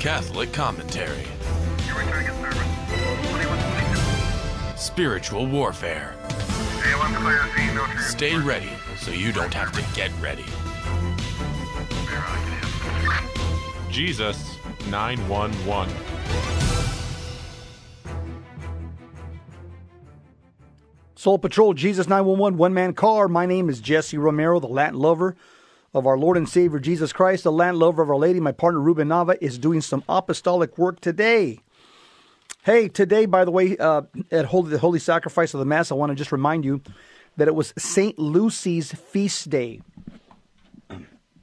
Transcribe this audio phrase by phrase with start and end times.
[0.00, 1.26] Catholic commentary.
[4.74, 6.16] Spiritual warfare.
[7.98, 10.46] Stay ready so you don't have to get ready.
[13.90, 14.56] Jesus
[14.88, 15.94] 911.
[21.14, 23.28] Soul Patrol, Jesus 911, one man car.
[23.28, 25.36] My name is Jesse Romero, the Latin lover
[25.92, 28.40] of our Lord and Savior Jesus Christ, the Latin lover of Our Lady.
[28.40, 31.58] My partner Ruben Nava is doing some apostolic work today.
[32.62, 35.94] Hey, today, by the way, uh, at Holy, the Holy Sacrifice of the Mass, I
[35.94, 36.82] want to just remind you
[37.36, 38.18] that it was St.
[38.18, 39.80] Lucy's feast day.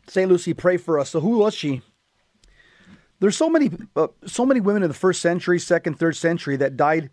[0.08, 0.30] St.
[0.30, 1.10] Lucy, pray for us.
[1.10, 1.82] So, who was she?
[3.20, 6.78] There's so many, uh, so many women in the first century, second, third century that
[6.78, 7.10] died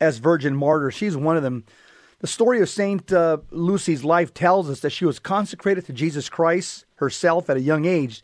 [0.00, 0.94] as virgin martyrs.
[0.94, 1.64] She's one of them.
[2.26, 3.12] The story of St.
[3.12, 7.60] Uh, Lucy's life tells us that she was consecrated to Jesus Christ herself at a
[7.60, 8.20] young age,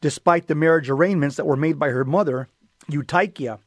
[0.00, 2.48] despite the marriage arrangements that were made by her mother,
[2.88, 3.58] Eutychia.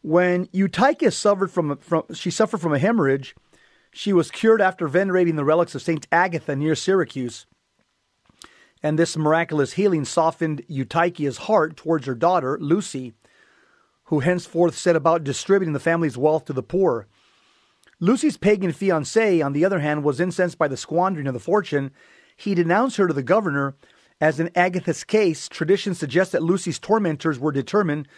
[0.00, 3.36] When Eutychia suffered from, from she suffered from a hemorrhage,
[3.92, 6.06] she was cured after venerating the relics of St.
[6.10, 7.44] Agatha near Syracuse.
[8.82, 13.12] And this miraculous healing softened Eutychia's heart towards her daughter, Lucy,
[14.04, 17.06] who henceforth set about distributing the family's wealth to the poor.
[18.00, 21.90] Lucy's pagan fiancé, on the other hand, was incensed by the squandering of the fortune.
[22.34, 23.76] He denounced her to the governor.
[24.22, 28.08] As in Agatha's case, tradition suggests that Lucy's tormentors were determined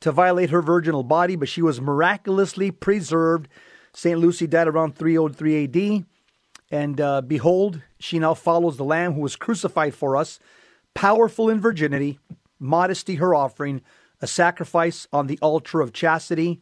[0.00, 3.48] to violate her virginal body, but she was miraculously preserved.
[3.92, 4.18] St.
[4.18, 6.04] Lucy died around 303 AD.
[6.70, 10.38] And uh, behold, she now follows the Lamb who was crucified for us,
[10.94, 12.18] powerful in virginity,
[12.58, 13.82] modesty her offering,
[14.20, 16.60] a sacrifice on the altar of chastity.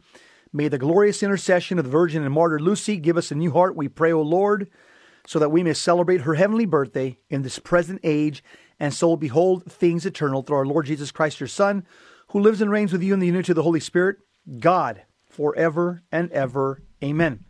[0.53, 3.75] May the glorious intercession of the Virgin and Martyr Lucy give us a new heart,
[3.75, 4.69] we pray, O Lord,
[5.25, 8.43] so that we may celebrate her heavenly birthday in this present age,
[8.77, 11.85] and so behold things eternal through our Lord Jesus Christ, your Son,
[12.29, 14.17] who lives and reigns with you in the unity of the Holy Spirit,
[14.59, 16.81] God, forever and ever.
[17.01, 17.45] Amen.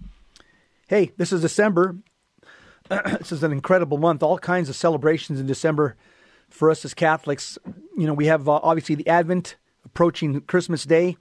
[0.87, 1.97] Hey, this is December.
[2.89, 4.21] this is an incredible month.
[4.21, 5.95] All kinds of celebrations in December
[6.49, 7.57] for us as Catholics.
[7.97, 9.55] You know, we have uh, obviously the Advent
[9.85, 11.17] approaching Christmas Day.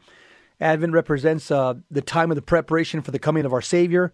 [0.60, 4.12] Advent represents uh, the time of the preparation for the coming of our Savior.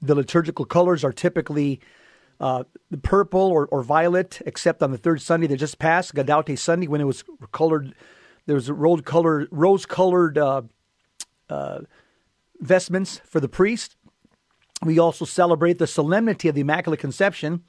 [0.00, 1.80] The liturgical colors are typically
[2.40, 6.58] uh, the purple or, or, violet, except on the third Sunday that just passed, Gaudete
[6.58, 7.94] Sunday, when it was colored.
[8.46, 10.62] There was rose colored, rose colored uh,
[11.48, 11.80] uh,
[12.60, 13.96] vestments for the priest.
[14.82, 17.62] We also celebrate the solemnity of the Immaculate Conception,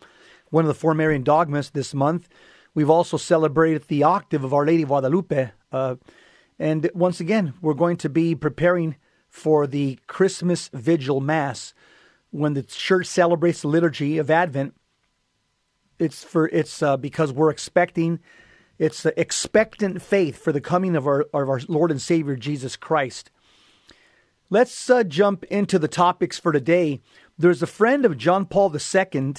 [0.50, 2.28] one of the four Marian dogmas this month.
[2.74, 5.96] We've also celebrated the octave of Our Lady of Guadalupe uh,
[6.60, 8.96] and once again, we're going to be preparing
[9.30, 11.74] for the Christmas Vigil Mass
[12.32, 14.76] when the church celebrates the liturgy of Advent.
[16.00, 18.20] It's for it's uh, because we're expecting
[18.78, 22.76] it's the expectant faith for the coming of our of our Lord and Savior Jesus
[22.76, 23.32] Christ.
[24.50, 27.02] Let's uh, jump into the topics for today.
[27.38, 29.34] There's a friend of John Paul II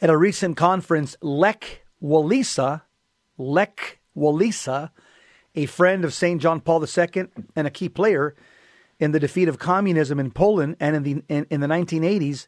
[0.00, 2.82] at a recent conference, Lech Walesa,
[3.36, 4.90] Lech Walesa,
[5.56, 6.40] a friend of St.
[6.40, 8.36] John Paul II and a key player
[9.00, 12.46] in the defeat of communism in Poland and in the, in, in the 1980s,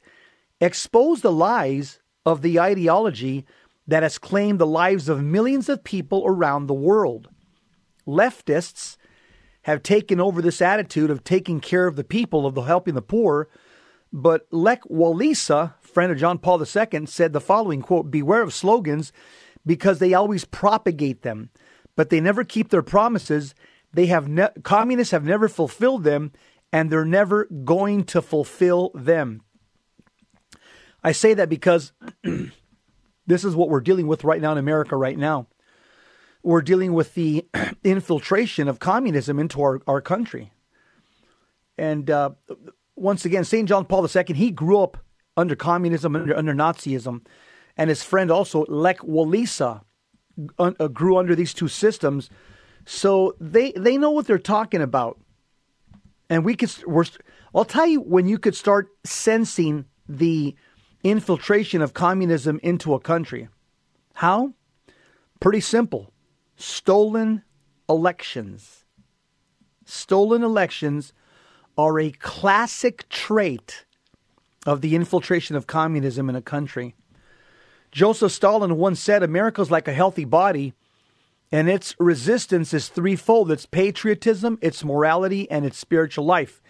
[0.61, 3.45] exposed the lies of the ideology
[3.87, 7.29] that has claimed the lives of millions of people around the world.
[8.07, 8.99] Leftists
[9.63, 13.03] have taken over this attitude of taking care of the people, of the helping the
[13.03, 13.49] poor.
[14.13, 19.13] But Lech Walesa, friend of John Paul II, said the following quote, beware of slogans
[19.67, 21.51] because they always propagate them
[21.99, 23.57] but they never keep their promises.
[23.93, 26.31] They have ne- communists have never fulfilled them,
[26.73, 29.43] and they're never going to fulfill them.
[31.03, 31.91] I say that because
[33.27, 34.97] this is what we're dealing with right now in America.
[34.97, 35.49] Right now,
[36.45, 37.45] we're dealing with the
[37.83, 40.53] infiltration of communism into our, our country.
[41.77, 42.31] And uh,
[42.95, 43.69] once again, St.
[43.69, 44.99] John Paul II, he grew up
[45.37, 47.27] under communism, under, under Nazism,
[47.77, 49.83] and his friend also, Lech Walesa,
[50.59, 52.31] uh, grew under these two systems,
[52.85, 55.19] so they they know what they're talking about.
[56.31, 57.05] And we could, we're,
[57.55, 60.55] I'll tell you when you could start sensing the
[61.03, 63.49] infiltration of communism into a country.
[64.15, 64.53] How?
[65.41, 66.13] Pretty simple.
[66.57, 67.43] Stolen
[67.89, 68.85] elections.
[69.85, 71.15] Stolen elections
[71.79, 73.87] are a classic trait
[74.67, 76.95] of the infiltration of communism in a country.
[77.91, 80.75] Joseph Stalin once said America is like a healthy body,
[81.51, 86.61] and its resistance is threefold it's patriotism, its morality, and its spiritual life.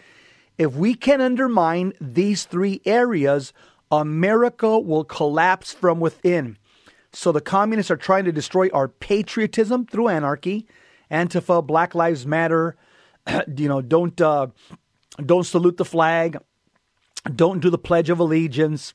[0.56, 3.52] If we can undermine these three areas,
[3.90, 6.58] America will collapse from within.
[7.12, 10.66] So the communists are trying to destroy our patriotism through anarchy.
[11.10, 12.76] Antifa, Black Lives Matter,
[13.56, 14.48] you know, don't uh,
[15.24, 16.36] don't salute the flag,
[17.34, 18.94] don't do the Pledge of Allegiance.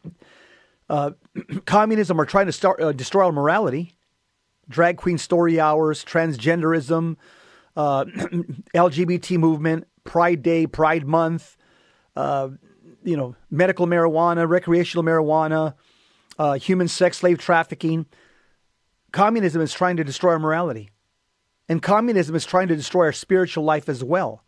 [0.90, 1.12] Uh,
[1.66, 3.96] communism are trying to start uh, destroy our morality.
[4.70, 7.18] Drag queen story hours, transgenderism,
[7.76, 8.06] uh,
[8.76, 11.58] LGBT movement, Pride Day, Pride Month,
[12.16, 12.50] uh,
[13.04, 15.74] you know, medical marijuana, recreational marijuana,
[16.40, 18.06] uh, human sex slave trafficking.
[19.12, 20.90] Communism is trying to destroy our morality.
[21.70, 24.44] And communism is trying to destroy our spiritual life as well.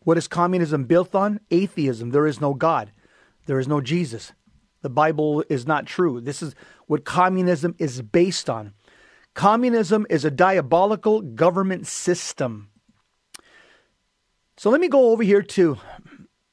[0.00, 1.40] What is communism built on?
[1.50, 2.10] Atheism.
[2.10, 2.92] There is no God.
[3.46, 4.32] There is no Jesus.
[4.82, 6.20] The Bible is not true.
[6.20, 6.54] This is
[6.86, 8.74] what communism is based on.
[9.34, 12.68] Communism is a diabolical government system.
[14.56, 15.78] So let me go over here to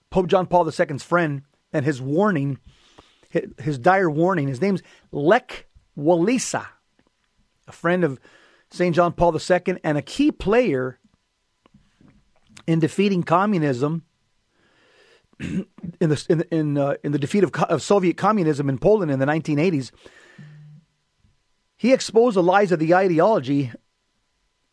[0.10, 1.42] Pope John Paul II's friend
[1.74, 2.60] and his warning,
[3.60, 4.48] his dire warning.
[4.48, 4.82] His name's
[5.12, 5.68] Lech
[5.98, 6.66] Walesa,
[7.68, 8.20] a friend of
[8.72, 8.96] St.
[8.96, 11.00] John Paul II and a key player
[12.68, 14.04] in defeating communism
[15.40, 15.66] in
[16.00, 19.26] the in in, uh, in the defeat of, of Soviet communism in Poland in the
[19.26, 19.92] 1980s.
[21.78, 23.72] He exposed the lies of the ideology,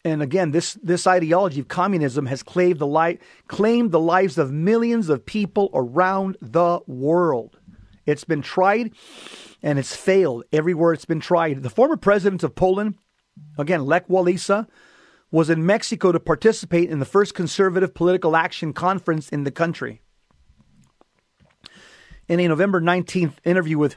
[0.04, 4.50] and again, this this ideology of communism has claimed the li- claimed the lives of
[4.50, 7.58] millions of people around the world.
[8.06, 8.92] It's been tried,
[9.62, 11.62] and it's failed everywhere it's been tried.
[11.62, 12.96] The former president of Poland,
[13.56, 14.66] again Lech Walesa,
[15.30, 20.00] was in Mexico to participate in the first conservative political action conference in the country.
[22.28, 23.96] In a November 19th interview with,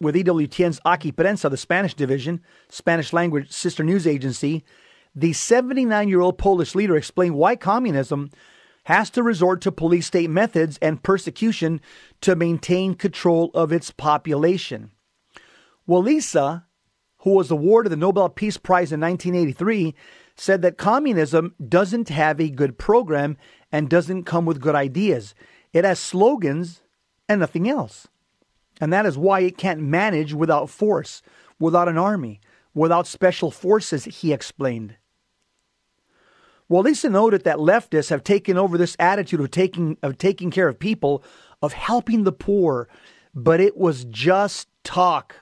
[0.00, 4.64] with EWTN's ACI Prensa, the Spanish division, Spanish language sister news agency,
[5.12, 8.30] the 79 year old Polish leader explained why communism
[8.84, 11.80] has to resort to police state methods and persecution
[12.20, 14.92] to maintain control of its population.
[15.88, 16.66] Walesa,
[17.18, 19.96] who was awarded the Nobel Peace Prize in 1983,
[20.36, 23.36] said that communism doesn't have a good program
[23.72, 25.34] and doesn't come with good ideas.
[25.72, 26.82] It has slogans
[27.28, 28.08] and nothing else.
[28.80, 31.22] And that is why it can't manage without force,
[31.58, 32.40] without an army,
[32.74, 34.96] without special forces, he explained.
[36.70, 40.78] Walesa noted that leftists have taken over this attitude of taking of taking care of
[40.78, 41.22] people,
[41.60, 42.88] of helping the poor,
[43.34, 45.36] but it was just talk.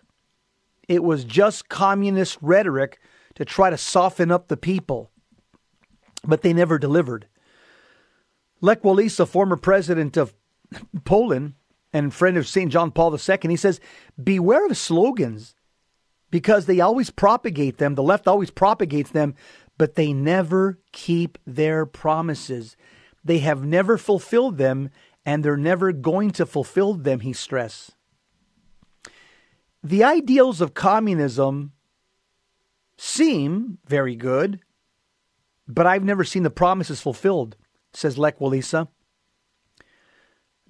[0.89, 2.99] It was just communist rhetoric
[3.37, 5.11] to try to soften up the people,
[6.25, 7.29] but they never delivered.
[8.61, 10.35] Lech Walesa, former president of
[11.05, 11.55] Poland
[11.93, 12.71] and friend of St.
[12.71, 13.81] John Paul II, he says,
[14.23, 15.55] Beware of slogans
[16.31, 17.95] because they always propagate them.
[17.95, 19.35] The left always propagates them,
[19.79, 22.77] but they never keep their promises.
[23.23, 24.91] They have never fulfilled them,
[25.25, 27.95] and they're never going to fulfill them, he stressed.
[29.85, 31.73] The ideals of communism
[32.97, 34.61] seem very good,
[35.69, 37.57] but I've never seen the promises fulfilled,
[37.93, 38.89] says Lech Walesa.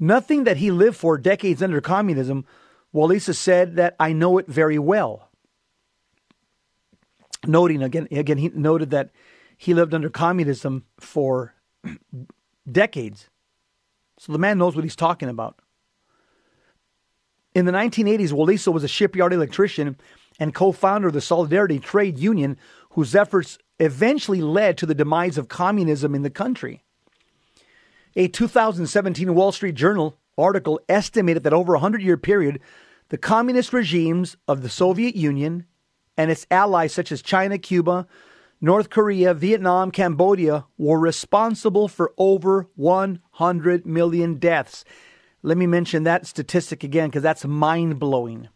[0.02, 2.44] Nothing that he lived for decades under communism,
[2.92, 5.28] Walesa said that I know it very well.
[7.46, 9.10] Noting again, again, he noted that
[9.56, 11.54] he lived under communism for
[12.70, 13.28] decades.
[14.18, 15.60] So the man knows what he's talking about.
[17.54, 19.96] In the 1980s, Walesa was a shipyard electrician
[20.40, 22.58] and co founder of the Solidarity Trade Union,
[22.90, 26.82] whose efforts eventually led to the demise of communism in the country.
[28.14, 32.60] A 2017 Wall Street Journal article estimated that over a 100 year period,
[33.08, 35.66] the communist regimes of the Soviet Union
[36.16, 38.06] and its allies, such as China, Cuba,
[38.60, 44.84] North Korea, Vietnam, Cambodia, were responsible for over 100 million deaths.
[45.42, 48.48] Let me mention that statistic again because that's mind blowing.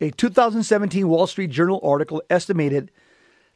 [0.00, 2.90] A 2017 Wall Street Journal article estimated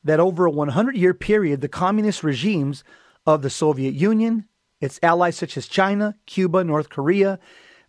[0.07, 2.85] that over a 100 year period, the communist regimes
[3.27, 4.47] of the Soviet Union,
[4.81, 7.39] its allies such as China, Cuba, North Korea,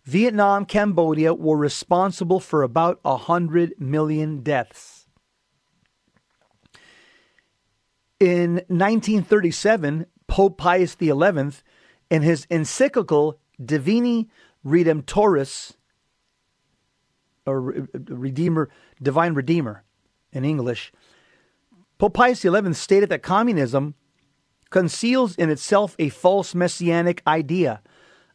[0.04, 5.06] Vietnam, Cambodia were responsible for about 100 million deaths.
[8.18, 11.12] In 1937, Pope Pius XI,
[12.10, 14.28] in his encyclical Divini
[14.66, 15.74] Redemptoris,
[17.46, 18.70] or Redeemer,
[19.00, 19.84] Divine Redeemer
[20.32, 20.92] in English,
[21.98, 23.94] Pope Pius XI stated that communism
[24.70, 27.82] conceals in itself a false messianic idea,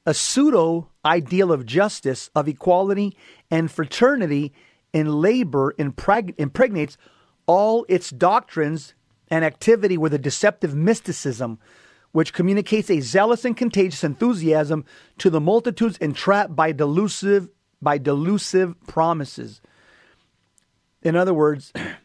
[0.05, 3.15] a pseudo ideal of justice, of equality,
[3.49, 4.51] and fraternity
[4.91, 6.97] in labor impreg- impregnates
[7.45, 8.93] all its doctrines
[9.29, 11.57] and activity with a deceptive mysticism,
[12.11, 14.83] which communicates a zealous and contagious enthusiasm
[15.17, 17.49] to the multitudes entrapped by delusive
[17.81, 19.59] by delusive promises.
[21.01, 21.73] In other words,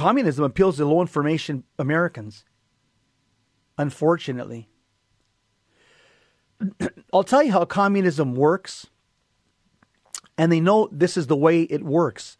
[0.00, 2.42] communism appeals to low information Americans.
[3.76, 4.70] Unfortunately.
[7.12, 8.86] I'll tell you how communism works,
[10.38, 12.38] and they know this is the way it works.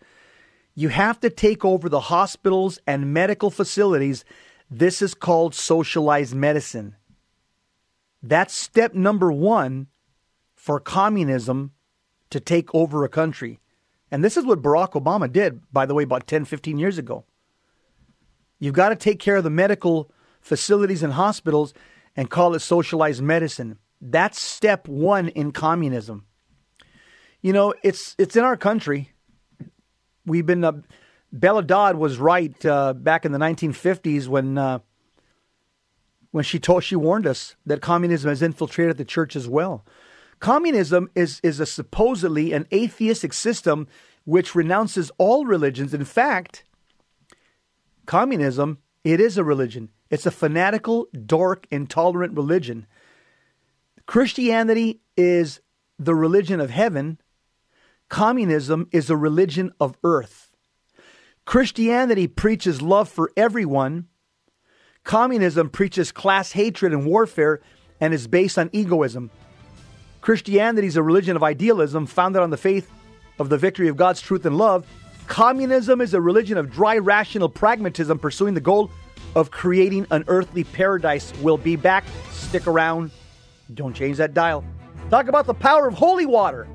[0.74, 4.24] You have to take over the hospitals and medical facilities.
[4.70, 6.96] This is called socialized medicine.
[8.22, 9.88] That's step number one
[10.54, 11.72] for communism
[12.30, 13.60] to take over a country.
[14.10, 17.26] And this is what Barack Obama did, by the way, about 10, 15 years ago.
[18.60, 21.74] You've got to take care of the medical facilities and hospitals
[22.14, 23.78] and call it socialized medicine.
[24.00, 26.26] That's step one in communism.
[27.40, 29.12] You know, it's it's in our country.
[30.26, 30.82] We've been uh,
[31.32, 34.80] Bella Dodd was right uh, back in the 1950s when uh,
[36.30, 39.84] when she told she warned us that communism has infiltrated the church as well.
[40.38, 43.88] Communism is is a supposedly an atheistic system
[44.24, 45.94] which renounces all religions.
[45.94, 46.64] In fact,
[48.10, 49.88] communism it is a religion.
[50.10, 52.88] It's a fanatical, dark, intolerant religion.
[54.04, 55.60] Christianity is
[55.96, 57.20] the religion of heaven.
[58.08, 60.50] Communism is a religion of earth.
[61.44, 64.08] Christianity preaches love for everyone.
[65.04, 67.60] Communism preaches class hatred and warfare
[68.00, 69.30] and is based on egoism.
[70.20, 72.90] Christianity is a religion of idealism founded on the faith
[73.38, 74.84] of the victory of God's truth and love.
[75.30, 78.90] Communism is a religion of dry, rational pragmatism pursuing the goal
[79.36, 81.32] of creating an earthly paradise.
[81.40, 82.04] We'll be back.
[82.32, 83.12] Stick around.
[83.74, 84.64] Don't change that dial.
[85.08, 86.66] Talk about the power of holy water.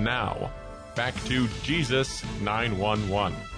[0.00, 0.50] Now,
[0.96, 3.49] back to Jesus 911.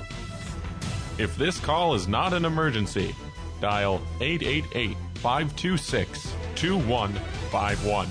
[1.18, 3.14] If this call is not an emergency,
[3.60, 8.08] dial 888 526 2151.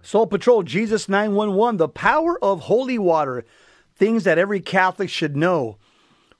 [0.00, 3.44] Soul Patrol, Jesus 911, the power of holy water,
[3.96, 5.76] things that every Catholic should know.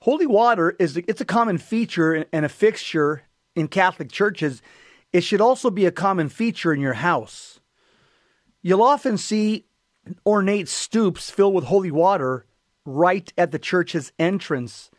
[0.01, 3.23] Holy water is it's a common feature and a fixture
[3.57, 4.63] in Catholic churches.
[5.13, 7.59] It should also be a common feature in your house.
[8.63, 9.67] You'll often see
[10.25, 12.47] ornate stoops filled with holy water
[12.89, 14.91] right at the church's entrance.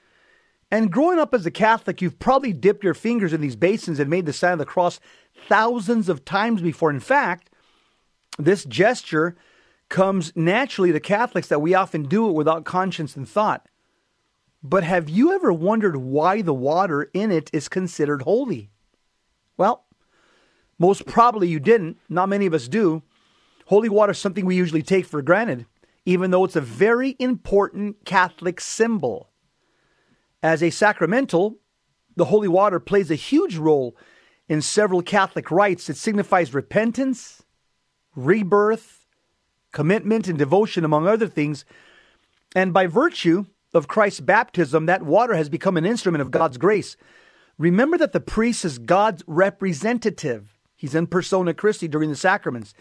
[0.71, 4.09] And growing up as a Catholic, you've probably dipped your fingers in these basins and
[4.09, 4.99] made the sign of the cross
[5.47, 6.91] thousands of times before.
[6.91, 7.49] In fact,
[8.37, 9.35] this gesture
[9.89, 13.67] comes naturally to Catholics that we often do it without conscience and thought.
[14.61, 18.69] But have you ever wondered why the water in it is considered holy?
[19.57, 19.85] Well,
[20.77, 21.97] most probably you didn't.
[22.07, 23.01] Not many of us do.
[23.65, 25.65] Holy water is something we usually take for granted,
[26.09, 29.29] even though it's a very important Catholic symbol.
[30.41, 31.59] As a sacramental,
[32.15, 33.95] the holy water plays a huge role
[34.47, 35.87] in several Catholic rites.
[35.87, 37.43] It signifies repentance,
[38.15, 39.05] rebirth,
[39.71, 41.63] commitment, and devotion, among other things.
[42.55, 46.97] And by virtue of Christ's baptism, that water has become an instrument of God's grace.
[47.59, 50.57] Remember that the priest is God's representative.
[50.75, 52.73] He's in persona Christi during the sacraments.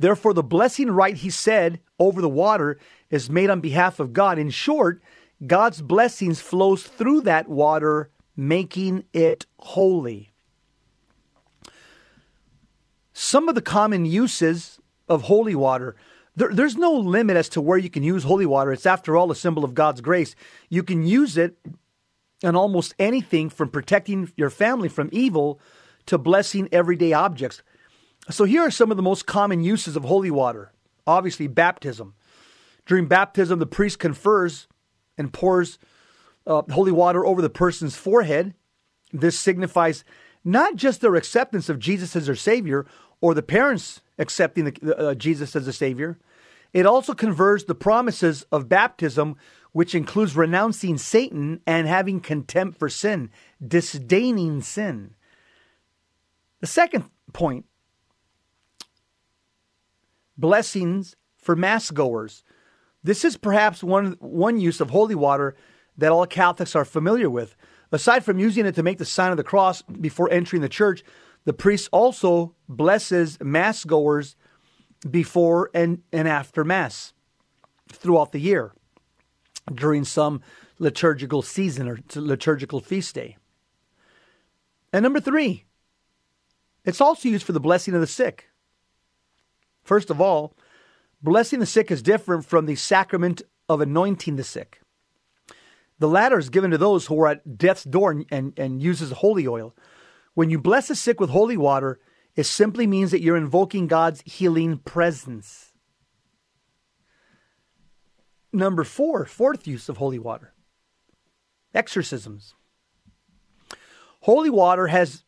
[0.00, 2.78] Therefore, the blessing rite he said over the water
[3.10, 4.38] is made on behalf of God.
[4.38, 5.02] In short,
[5.46, 10.32] God's blessings flows through that water, making it holy.
[13.12, 15.96] Some of the common uses of holy water.
[16.34, 18.72] There, there's no limit as to where you can use holy water.
[18.72, 20.34] It's, after all, a symbol of God's grace.
[20.70, 21.58] You can use it
[22.42, 25.60] in almost anything from protecting your family from evil
[26.06, 27.62] to blessing everyday objects.
[28.28, 30.72] So, here are some of the most common uses of holy water.
[31.06, 32.14] Obviously, baptism.
[32.86, 34.68] During baptism, the priest confers
[35.16, 35.78] and pours
[36.46, 38.54] uh, holy water over the person's forehead.
[39.12, 40.04] This signifies
[40.44, 42.86] not just their acceptance of Jesus as their Savior
[43.20, 46.18] or the parents accepting the, uh, Jesus as a Savior,
[46.72, 49.36] it also confers the promises of baptism,
[49.72, 53.30] which includes renouncing Satan and having contempt for sin,
[53.66, 55.14] disdaining sin.
[56.60, 57.66] The second point
[60.40, 62.42] blessings for mass goers.
[63.02, 65.56] This is perhaps one, one use of holy water
[65.96, 67.56] that all Catholics are familiar with.
[67.92, 71.02] Aside from using it to make the sign of the cross before entering the church,
[71.44, 74.36] the priest also blesses mass goers
[75.08, 77.12] before and, and after Mass
[77.88, 78.72] throughout the year
[79.72, 80.42] during some
[80.78, 83.36] liturgical season or liturgical feast day.
[84.92, 85.64] And number three,
[86.84, 88.49] it's also used for the blessing of the sick.
[89.82, 90.54] First of all,
[91.22, 94.80] blessing the sick is different from the sacrament of anointing the sick.
[95.98, 99.10] The latter is given to those who are at death's door and, and, and uses
[99.10, 99.76] holy oil.
[100.34, 102.00] When you bless the sick with holy water,
[102.36, 105.72] it simply means that you're invoking God's healing presence.
[108.52, 110.54] Number four, fourth use of holy water
[111.74, 112.54] exorcisms.
[114.22, 115.24] Holy water has,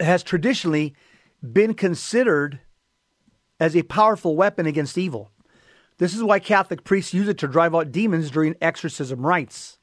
[0.00, 0.94] has traditionally
[1.42, 2.60] been considered
[3.60, 5.30] as a powerful weapon against evil.
[5.98, 9.78] This is why Catholic priests use it to drive out demons during exorcism rites.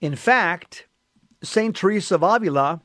[0.00, 0.86] In fact,
[1.42, 1.74] St.
[1.74, 2.80] Teresa of Avila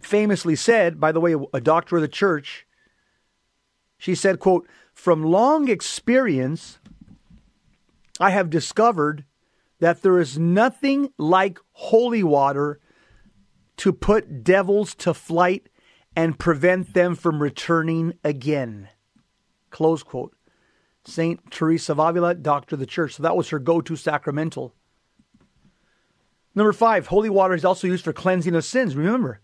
[0.00, 2.66] famously said, by the way, a doctor of the church,
[3.98, 6.78] she said, quote, from long experience,
[8.18, 9.24] I have discovered
[9.78, 12.80] that there is nothing like holy water
[13.78, 15.69] to put devils to flight
[16.16, 18.88] and prevent them from returning again.
[19.70, 20.34] Close quote.
[21.04, 21.50] St.
[21.50, 23.14] Teresa of Avila, doctor of the church.
[23.14, 24.74] So that was her go to sacramental.
[26.54, 28.96] Number five, holy water is also used for cleansing of sins.
[28.96, 29.40] Remember,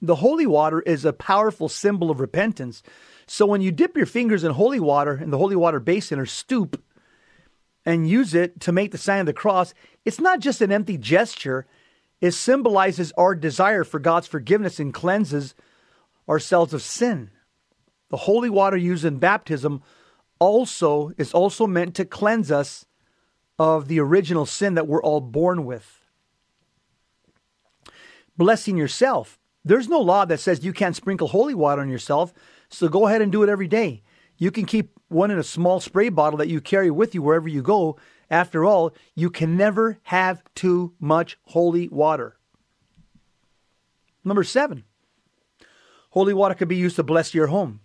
[0.00, 2.82] the holy water is a powerful symbol of repentance.
[3.26, 6.26] So when you dip your fingers in holy water in the holy water basin or
[6.26, 6.82] stoop
[7.84, 9.74] and use it to make the sign of the cross,
[10.04, 11.66] it's not just an empty gesture.
[12.20, 15.54] It symbolizes our desire for God's forgiveness and cleanses
[16.28, 17.30] ourselves of sin.
[18.10, 19.82] The holy water used in baptism
[20.38, 22.86] also is also meant to cleanse us
[23.58, 26.00] of the original sin that we're all born with.
[28.36, 29.38] Blessing yourself.
[29.64, 32.32] There's no law that says you can't sprinkle holy water on yourself,
[32.68, 34.02] so go ahead and do it every day.
[34.36, 37.48] You can keep one in a small spray bottle that you carry with you wherever
[37.48, 37.96] you go.
[38.28, 42.36] After all, you can never have too much holy water.
[44.24, 44.84] Number seven,
[46.12, 47.80] holy water can be used to bless your home.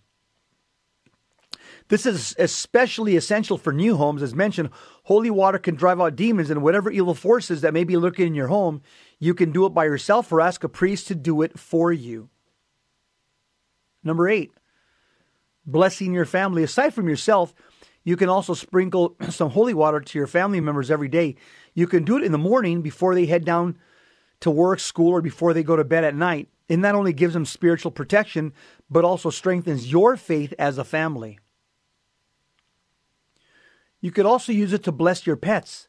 [1.89, 4.21] This is especially essential for new homes.
[4.21, 4.69] As mentioned,
[5.03, 8.35] holy water can drive out demons and whatever evil forces that may be lurking in
[8.35, 8.81] your home.
[9.19, 12.29] You can do it by yourself or ask a priest to do it for you.
[14.03, 14.51] Number eight,
[15.65, 16.63] blessing your family.
[16.63, 17.53] Aside from yourself,
[18.03, 21.35] you can also sprinkle some holy water to your family members every day.
[21.73, 23.77] You can do it in the morning before they head down
[24.41, 26.49] to work, school, or before they go to bed at night.
[26.69, 28.53] And not only gives them spiritual protection,
[28.89, 31.39] but also strengthens your faith as a family.
[34.01, 35.87] You could also use it to bless your pets.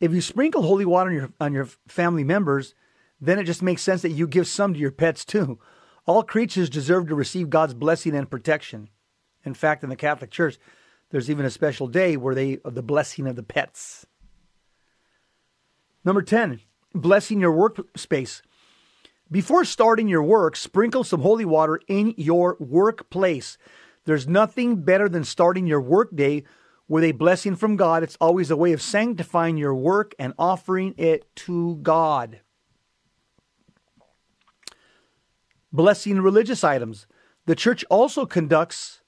[0.00, 2.74] If you sprinkle holy water on your, on your family members,
[3.20, 5.58] then it just makes sense that you give some to your pets too.
[6.06, 8.88] All creatures deserve to receive God's blessing and protection.
[9.44, 10.58] In fact, in the Catholic Church,
[11.10, 14.06] there's even a special day where they the blessing of the pets.
[16.04, 16.60] Number 10,
[16.94, 18.42] blessing your workspace.
[19.32, 23.56] Before starting your work, sprinkle some holy water in your workplace.
[24.04, 26.44] There's nothing better than starting your workday
[26.86, 28.02] with a blessing from God.
[28.02, 32.40] It's always a way of sanctifying your work and offering it to God.
[35.72, 37.06] Blessing religious items.
[37.46, 39.00] The church also conducts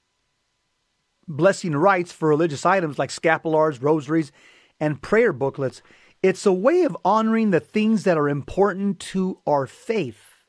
[1.27, 4.31] blessing rites for religious items like scapulars, rosaries,
[4.79, 5.83] and prayer booklets.
[6.27, 10.47] It's a way of honoring the things that are important to our faith.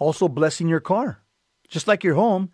[0.00, 1.22] Also, blessing your car.
[1.68, 2.50] Just like your home,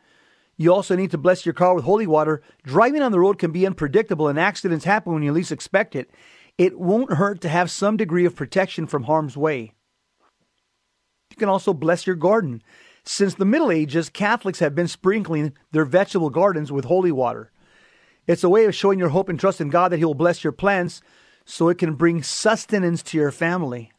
[0.58, 2.42] you also need to bless your car with holy water.
[2.62, 6.10] Driving on the road can be unpredictable and accidents happen when you least expect it.
[6.58, 9.72] It won't hurt to have some degree of protection from harm's way.
[11.30, 12.62] You can also bless your garden.
[13.04, 17.50] Since the Middle Ages, Catholics have been sprinkling their vegetable gardens with holy water.
[18.26, 20.42] It's a way of showing your hope and trust in God that He will bless
[20.42, 21.00] your plants
[21.44, 23.92] so it can bring sustenance to your family.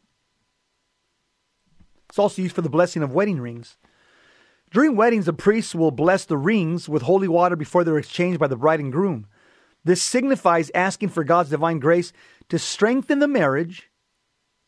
[2.10, 3.78] It's also used for the blessing of wedding rings.
[4.72, 8.48] During weddings, the priests will bless the rings with holy water before they're exchanged by
[8.48, 9.28] the bride and groom.
[9.86, 12.12] This signifies asking for God's divine grace
[12.50, 13.90] to strengthen the marriage,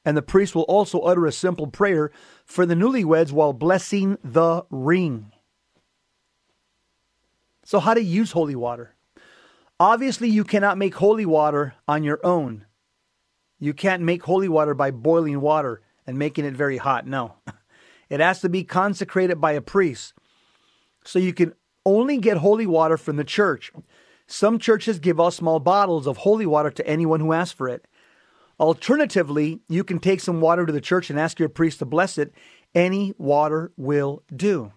[0.05, 2.11] and the priest will also utter a simple prayer
[2.45, 5.33] for the newlyweds while blessing the ring.
[7.65, 8.95] So, how to use holy water?
[9.79, 12.65] Obviously, you cannot make holy water on your own.
[13.59, 17.07] You can't make holy water by boiling water and making it very hot.
[17.07, 17.35] No.
[18.09, 20.13] It has to be consecrated by a priest.
[21.05, 21.53] So you can
[21.85, 23.71] only get holy water from the church.
[24.25, 27.85] Some churches give out small bottles of holy water to anyone who asks for it.
[28.59, 32.17] Alternatively, you can take some water to the church and ask your priest to bless
[32.17, 32.33] it.
[32.75, 34.73] Any water will do.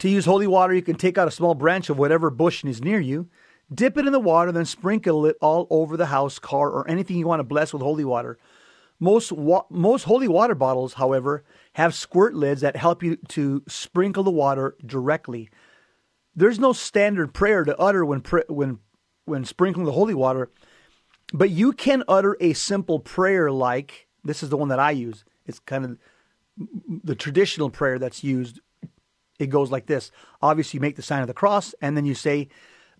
[0.00, 2.82] To use holy water, you can take out a small branch of whatever bush is
[2.82, 3.28] near you,
[3.72, 7.16] dip it in the water, then sprinkle it all over the house, car, or anything
[7.16, 8.38] you want to bless with holy water.
[9.00, 14.22] Most wa- most holy water bottles, however, have squirt lids that help you to sprinkle
[14.24, 15.50] the water directly.
[16.34, 18.78] there's no standard prayer to utter when when
[19.24, 20.50] when sprinkling the holy water,
[21.32, 25.24] but you can utter a simple prayer like this is the one that I use.
[25.46, 25.98] It's kind of
[27.04, 28.60] the traditional prayer that's used.
[29.38, 30.10] It goes like this.
[30.40, 32.48] Obviously, you make the sign of the cross, and then you say,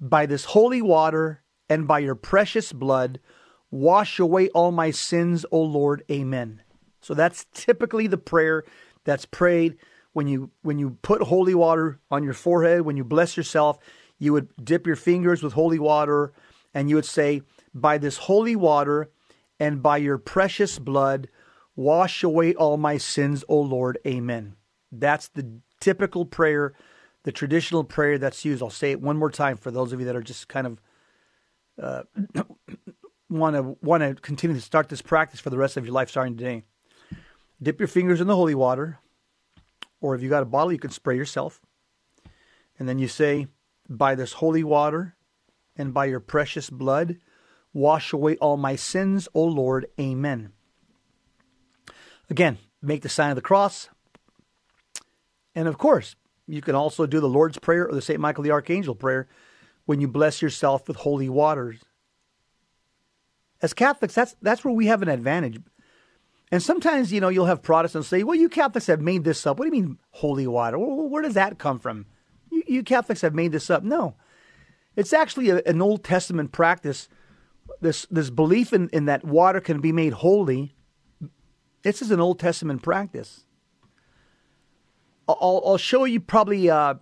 [0.01, 3.21] "By this holy water and by your precious blood,
[3.71, 6.03] wash away all my sins, O Lord.
[6.11, 6.63] Amen."
[7.01, 8.65] So that's typically the prayer
[9.05, 9.77] that's prayed
[10.17, 13.79] when you when you put holy water on your forehead, when you bless yourself,
[14.19, 16.33] you would dip your fingers with holy water
[16.73, 17.43] and you would say,
[17.75, 19.11] By this holy water
[19.61, 21.29] and by your precious blood,
[21.75, 23.99] wash away all my sins, O Lord.
[24.07, 24.57] Amen.
[24.91, 26.73] That's the typical prayer,
[27.23, 28.61] the traditional prayer that's used.
[28.61, 30.81] I'll say it one more time for those of you that are just kind of
[33.31, 36.11] want to want to continue to start this practice for the rest of your life
[36.11, 36.65] starting today.
[37.63, 38.99] Dip your fingers in the holy water,
[40.01, 41.61] or if you got a bottle, you can spray yourself.
[42.81, 43.47] And then you say,
[43.89, 45.15] By this holy water
[45.77, 47.19] and by your precious blood,
[47.73, 49.87] wash away all my sins, O Lord.
[50.01, 50.51] Amen.
[52.29, 53.89] Again, make the sign of the cross.
[55.57, 56.15] And of course,
[56.47, 58.21] you can also do the Lord's Prayer or the St.
[58.21, 59.27] Michael the Archangel prayer
[59.87, 61.81] when you bless yourself with holy waters.
[63.61, 65.61] As Catholics, that's, that's where we have an advantage
[66.53, 69.59] and sometimes, you know, you'll have Protestants say, well, you Catholics have made this up.
[69.59, 70.79] What do you mean holy water?
[70.79, 72.07] Where does that come from?
[72.51, 73.83] You, you Catholics have made this up.
[73.83, 74.15] No.
[74.95, 77.09] It's actually a, an Old Testament practice.
[77.81, 80.75] This, this belief in, in that water can be made holy.
[81.83, 83.45] This is an Old Testament practice.
[85.29, 86.95] I'll, I'll show you probably uh,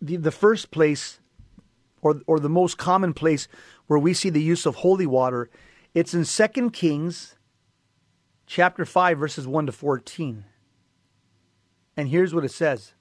[0.00, 1.20] the, the first place
[2.00, 3.48] or, or the most common place
[3.86, 5.50] where we see the use of holy water.
[5.94, 7.36] It's in Second Kings
[8.46, 10.44] chapter 5, verses 1 to 14.
[11.96, 12.94] And here's what it says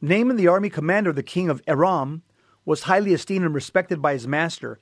[0.00, 2.22] Naaman, the army commander, the king of Aram,
[2.64, 4.78] was highly esteemed and respected by his master.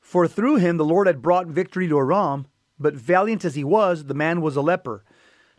[0.00, 2.46] For through him the Lord had brought victory to Aram,
[2.78, 5.04] but valiant as he was, the man was a leper.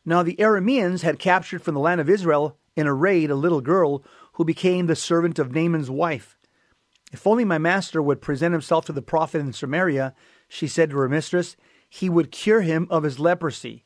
[0.06, 3.62] Now the Arameans had captured from the land of Israel in a raid a little
[3.62, 6.38] girl who became the servant of Naaman's wife.
[7.12, 10.16] If only my master would present himself to the prophet in Samaria,
[10.48, 11.56] she said to her mistress,
[11.90, 13.84] he would cure him of his leprosy.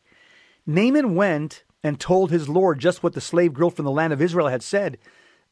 [0.65, 4.21] Naaman went and told his lord just what the slave girl from the land of
[4.21, 4.97] Israel had said.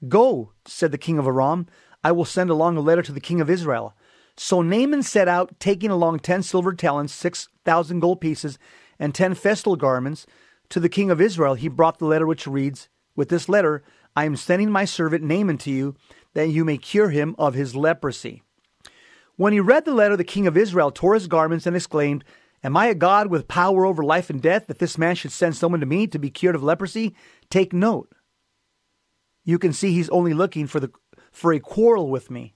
[0.08, 1.67] Go, said the king of Aram,
[2.04, 3.95] I will send along a letter to the king of Israel.
[4.38, 8.58] So Naaman set out, taking along ten silver talents, six thousand gold pieces,
[8.99, 10.26] and ten festal garments.
[10.69, 13.84] To the king of Israel he brought the letter which reads, With this letter
[14.15, 15.95] I am sending my servant Naaman to you,
[16.34, 18.43] that you may cure him of his leprosy.
[19.36, 22.23] When he read the letter, the king of Israel tore his garments and exclaimed,
[22.63, 25.56] Am I a God with power over life and death that this man should send
[25.56, 27.15] someone to me to be cured of leprosy?
[27.49, 28.10] Take note.
[29.43, 30.91] You can see he's only looking for the
[31.32, 32.54] for a quarrel with me.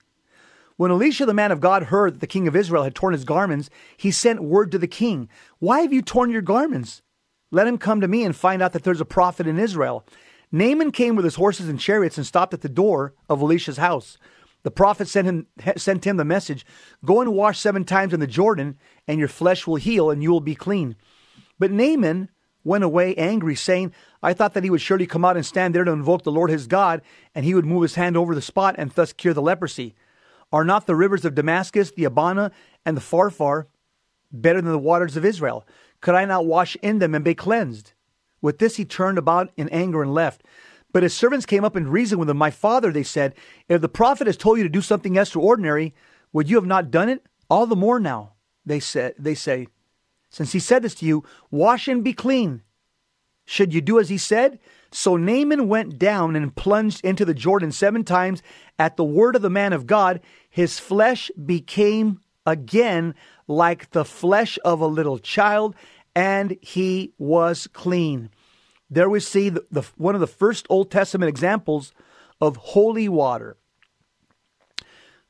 [0.77, 3.25] When Elisha the man of God heard that the king of Israel had torn his
[3.25, 5.27] garments, he sent word to the king,
[5.59, 7.01] Why have you torn your garments?
[7.51, 10.05] Let him come to me and find out that there's a prophet in Israel.
[10.51, 14.17] Naaman came with his horses and chariots and stopped at the door of Elisha's house.
[14.63, 16.65] The prophet sent him, sent him the message
[17.05, 20.31] Go and wash seven times in the Jordan, and your flesh will heal, and you
[20.31, 20.95] will be clean.
[21.59, 22.29] But Naaman
[22.63, 25.85] went away angry, saying, I thought that he would surely come out and stand there
[25.85, 27.01] to invoke the Lord his God,
[27.33, 29.95] and he would move his hand over the spot and thus cure the leprosy.
[30.51, 32.51] Are not the rivers of Damascus, the Abana,
[32.85, 33.67] and the Pharpar
[34.31, 35.65] better than the waters of Israel?
[36.01, 37.93] Could I not wash in them and be cleansed?
[38.41, 40.43] With this he turned about in anger and left.
[40.93, 42.37] But his servants came up and reasoned with him.
[42.37, 43.35] My father, they said,
[43.67, 45.93] if the prophet has told you to do something extraordinary,
[46.31, 47.25] would you have not done it?
[47.49, 48.33] All the more now,
[48.65, 49.67] they said, they say,
[50.29, 52.61] since he said this to you, wash and be clean.
[53.45, 54.59] Should you do as he said?
[54.91, 58.43] So Naaman went down and plunged into the Jordan seven times.
[58.77, 63.13] At the word of the man of God, his flesh became again
[63.47, 65.75] like the flesh of a little child,
[66.15, 68.31] and he was clean.
[68.89, 71.93] There we see the, the, one of the first Old Testament examples
[72.41, 73.57] of holy water.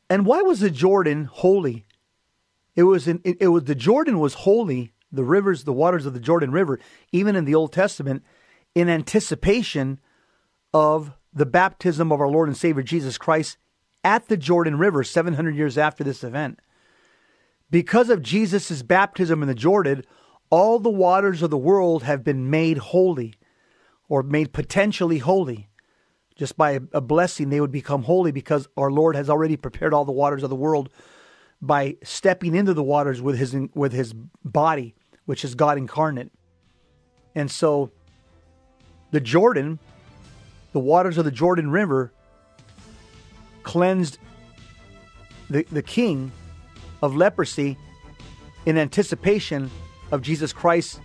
[0.10, 1.86] And why was the Jordan holy?
[2.76, 6.14] It was in, it, it was the Jordan was holy, the rivers, the waters of
[6.14, 6.80] the Jordan River,
[7.12, 8.24] even in the Old Testament,
[8.76, 10.00] in anticipation
[10.74, 13.58] of the baptism of our Lord and Savior Jesus Christ
[14.04, 16.60] at the Jordan River 700 years after this event.
[17.70, 20.04] Because of Jesus' baptism in the Jordan,
[20.50, 23.34] all the waters of the world have been made holy
[24.08, 25.68] or made potentially holy.
[26.36, 30.06] Just by a blessing, they would become holy because our Lord has already prepared all
[30.06, 30.90] the waters of the world
[31.62, 34.14] by stepping into the waters with his with his
[34.46, 36.32] body, which is God incarnate.
[37.34, 37.92] And so,
[39.10, 39.80] the Jordan,
[40.74, 42.14] the waters of the Jordan River,
[43.64, 44.20] cleansed
[45.50, 46.32] the, the king
[47.02, 47.78] of leprosy
[48.66, 49.70] in anticipation
[50.12, 51.00] of Jesus Christ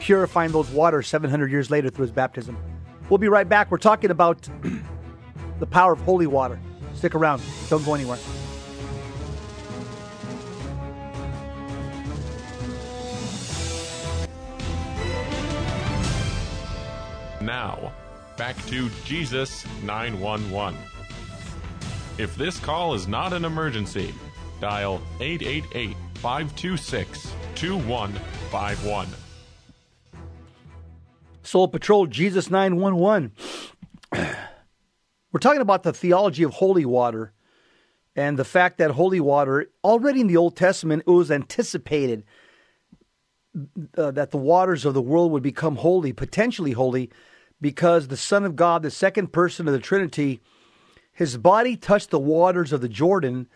[0.00, 2.56] purifying those waters 700 years later through his baptism.
[3.08, 3.70] We'll be right back.
[3.70, 4.48] We're talking about
[5.58, 6.60] the power of holy water.
[6.94, 8.18] Stick around, don't go anywhere.
[17.40, 17.92] Now,
[18.36, 20.78] back to Jesus 911.
[22.18, 24.14] If this call is not an emergency,
[24.60, 29.08] dial 888 526 2151.
[31.42, 33.32] Soul Patrol, Jesus 911.
[34.12, 37.32] We're talking about the theology of holy water
[38.16, 42.24] and the fact that holy water, already in the Old Testament, it was anticipated
[43.96, 47.10] uh, that the waters of the world would become holy, potentially holy,
[47.60, 50.40] because the Son of God, the second person of the Trinity,
[51.12, 53.48] his body touched the waters of the Jordan,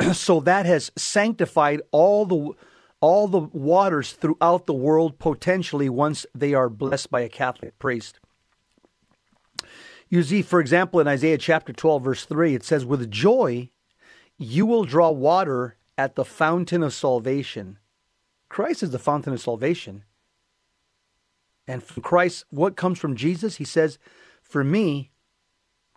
[0.12, 2.52] so that has sanctified all the
[3.00, 8.18] all the waters throughout the world potentially once they are blessed by a Catholic priest.
[10.08, 13.70] You see, for example, in Isaiah chapter 12, verse 3, it says, With joy
[14.38, 17.78] you will draw water at the fountain of salvation.
[18.48, 20.04] Christ is the fountain of salvation.
[21.66, 23.56] And from Christ, what comes from Jesus?
[23.56, 23.98] He says,
[24.40, 25.10] For me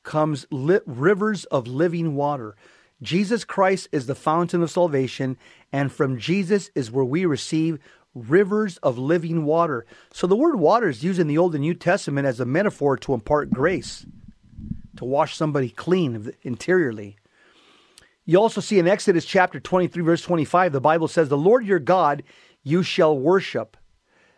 [0.04, 2.56] comes li- rivers of living water.
[3.02, 5.38] Jesus Christ is the fountain of salvation,
[5.72, 7.80] and from Jesus is where we receive
[8.14, 9.86] rivers of living water.
[10.12, 12.98] So the word water is used in the Old and New Testament as a metaphor
[12.98, 14.06] to impart grace,
[14.98, 17.18] to wash somebody clean interiorly.
[18.26, 21.80] You also see in Exodus chapter 23, verse 25, the Bible says, The Lord your
[21.80, 22.24] God
[22.64, 23.78] you shall worship.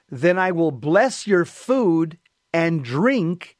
[0.10, 2.18] Then I will bless your food
[2.54, 3.58] and drink,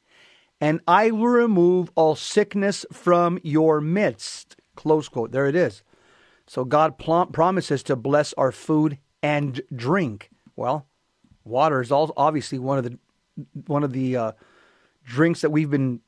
[0.60, 4.56] and I will remove all sickness from your midst.
[4.74, 5.32] Close quote.
[5.32, 5.82] There it is.
[6.46, 10.30] So God pl- promises to bless our food and drink.
[10.56, 10.86] Well,
[11.44, 12.98] water is also obviously one of the
[13.66, 14.32] one of the uh,
[15.04, 16.00] drinks that we've been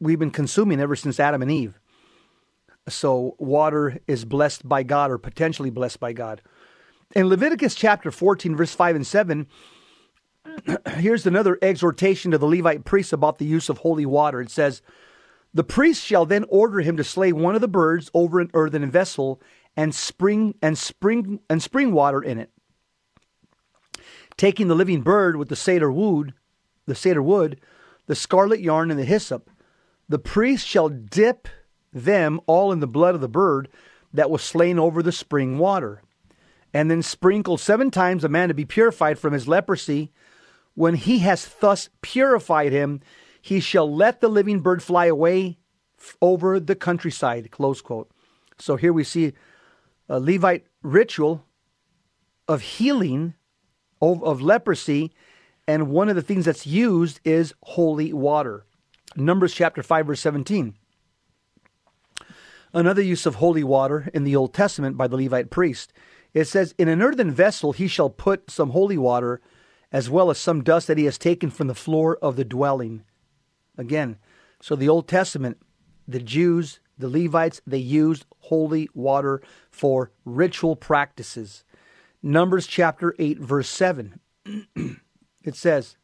[0.00, 1.78] we've been consuming ever since Adam and Eve.
[2.88, 6.40] So water is blessed by God or potentially blessed by God.
[7.14, 9.46] In Leviticus chapter 14 verse 5 and 7
[10.96, 14.40] here's another exhortation to the Levite priests about the use of holy water.
[14.40, 14.82] It says,
[15.56, 18.90] the priest shall then order him to slay one of the birds over an earthen
[18.90, 19.40] vessel
[19.74, 22.50] and spring and spring and spring water in it.
[24.36, 26.34] Taking the living bird with the cedar wood,
[26.84, 27.58] the cedar wood,
[28.04, 29.48] the scarlet yarn, and the hyssop,
[30.06, 31.48] the priest shall dip
[31.90, 33.70] them all in the blood of the bird
[34.12, 36.02] that was slain over the spring water,
[36.74, 40.12] and then sprinkle seven times a man to be purified from his leprosy.
[40.74, 43.00] When he has thus purified him,
[43.46, 45.56] he shall let the living bird fly away
[46.20, 47.48] over the countryside.
[47.52, 48.10] Close quote.
[48.58, 49.34] So here we see
[50.08, 51.44] a Levite ritual
[52.48, 53.34] of healing
[54.02, 55.12] of, of leprosy,
[55.68, 58.66] and one of the things that's used is holy water.
[59.14, 60.74] Numbers chapter 5, verse 17.
[62.74, 65.92] Another use of holy water in the Old Testament by the Levite priest.
[66.34, 69.40] It says, In an earthen vessel he shall put some holy water,
[69.92, 73.04] as well as some dust that he has taken from the floor of the dwelling.
[73.78, 74.16] Again,
[74.60, 75.58] so the Old Testament,
[76.08, 81.64] the Jews, the Levites, they used holy water for ritual practices.
[82.22, 84.18] Numbers chapter 8, verse 7.
[85.44, 85.96] it says,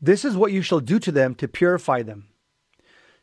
[0.00, 2.28] This is what you shall do to them to purify them.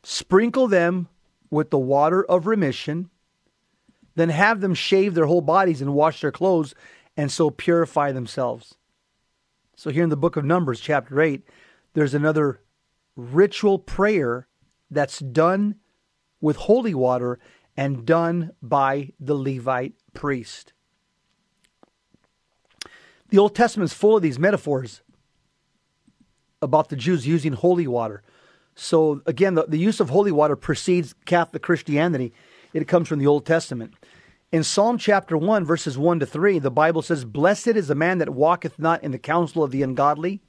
[0.02, 1.08] Sprinkle them
[1.50, 3.10] with the water of remission,
[4.14, 6.74] then have them shave their whole bodies and wash their clothes,
[7.16, 8.74] and so purify themselves.
[9.76, 11.42] So, here in the book of Numbers, chapter 8,
[11.94, 12.60] there's another
[13.16, 14.48] ritual prayer
[14.90, 15.76] that's done
[16.40, 17.38] with holy water
[17.76, 20.72] and done by the Levite priest.
[23.30, 25.02] The Old Testament is full of these metaphors
[26.60, 28.22] about the Jews using holy water.
[28.74, 32.32] So, again, the, the use of holy water precedes Catholic Christianity.
[32.72, 33.94] It comes from the Old Testament.
[34.50, 38.18] In Psalm chapter 1, verses 1 to 3, the Bible says, Blessed is the man
[38.18, 40.42] that walketh not in the counsel of the ungodly,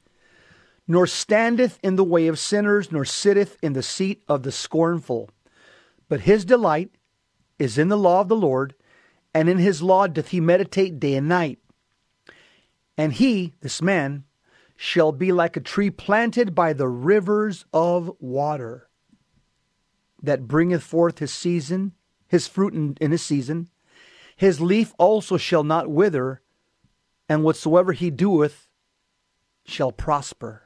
[0.87, 5.29] nor standeth in the way of sinners, nor sitteth in the seat of the scornful.
[6.09, 6.91] But his delight
[7.57, 8.75] is in the law of the Lord,
[9.33, 11.59] and in his law doth he meditate day and night.
[12.97, 14.25] And he, this man,
[14.75, 18.89] shall be like a tree planted by the rivers of water,
[20.21, 21.93] that bringeth forth his season,
[22.27, 23.69] his fruit in, in his season.
[24.35, 26.41] His leaf also shall not wither,
[27.29, 28.67] and whatsoever he doeth
[29.65, 30.62] shall prosper.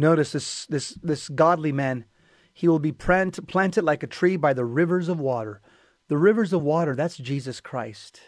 [0.00, 2.06] Notice this this this godly man,
[2.54, 5.60] He will be plant, planted like a tree by the rivers of water.
[6.08, 8.22] The rivers of water, that's Jesus Christ.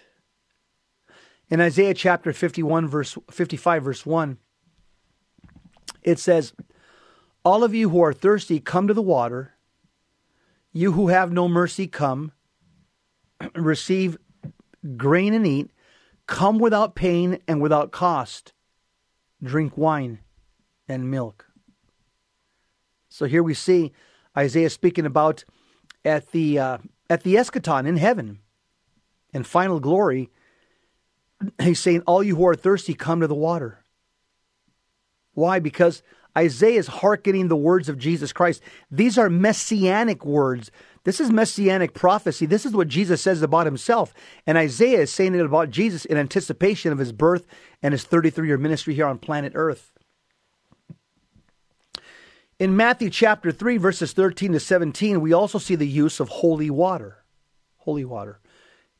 [1.48, 4.36] In Isaiah chapter 51, verse 55, verse 1,
[6.02, 6.52] it says,
[7.42, 9.54] All of you who are thirsty, come to the water.
[10.74, 12.32] You who have no mercy, come.
[13.54, 14.18] Receive
[14.98, 15.70] grain and eat.
[16.26, 18.52] Come without pain and without cost.
[19.42, 20.18] Drink wine
[20.86, 21.46] and milk.
[23.12, 23.92] So here we see
[24.36, 25.44] Isaiah speaking about
[26.02, 26.78] at the uh,
[27.10, 28.38] at the eschaton in heaven,
[29.34, 30.30] in final glory.
[31.60, 33.84] He's saying, "All you who are thirsty, come to the water."
[35.34, 35.58] Why?
[35.58, 36.02] Because
[36.36, 38.62] Isaiah is hearkening the words of Jesus Christ.
[38.90, 40.70] These are messianic words.
[41.04, 42.46] This is messianic prophecy.
[42.46, 44.14] This is what Jesus says about himself.
[44.46, 47.46] And Isaiah is saying it about Jesus in anticipation of his birth
[47.82, 49.92] and his 33 year ministry here on planet Earth.
[52.58, 56.70] In Matthew chapter 3, verses 13 to 17, we also see the use of holy
[56.70, 57.24] water.
[57.78, 58.40] Holy water.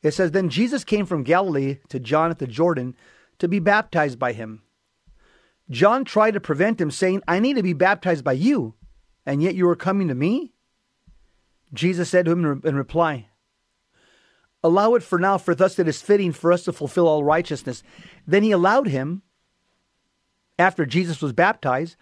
[0.03, 2.97] It says, Then Jesus came from Galilee to John at the Jordan
[3.38, 4.62] to be baptized by him.
[5.71, 8.75] John tried to prevent him, saying, I need to be baptized by you,
[9.25, 10.53] and yet you are coming to me?
[11.73, 13.29] Jesus said to him in reply,
[14.65, 17.83] Allow it for now, for thus it is fitting for us to fulfill all righteousness.
[18.27, 19.23] Then he allowed him,
[20.59, 21.97] after Jesus was baptized,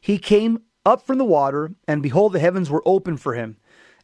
[0.00, 3.56] he came up from the water, and behold, the heavens were opened for him.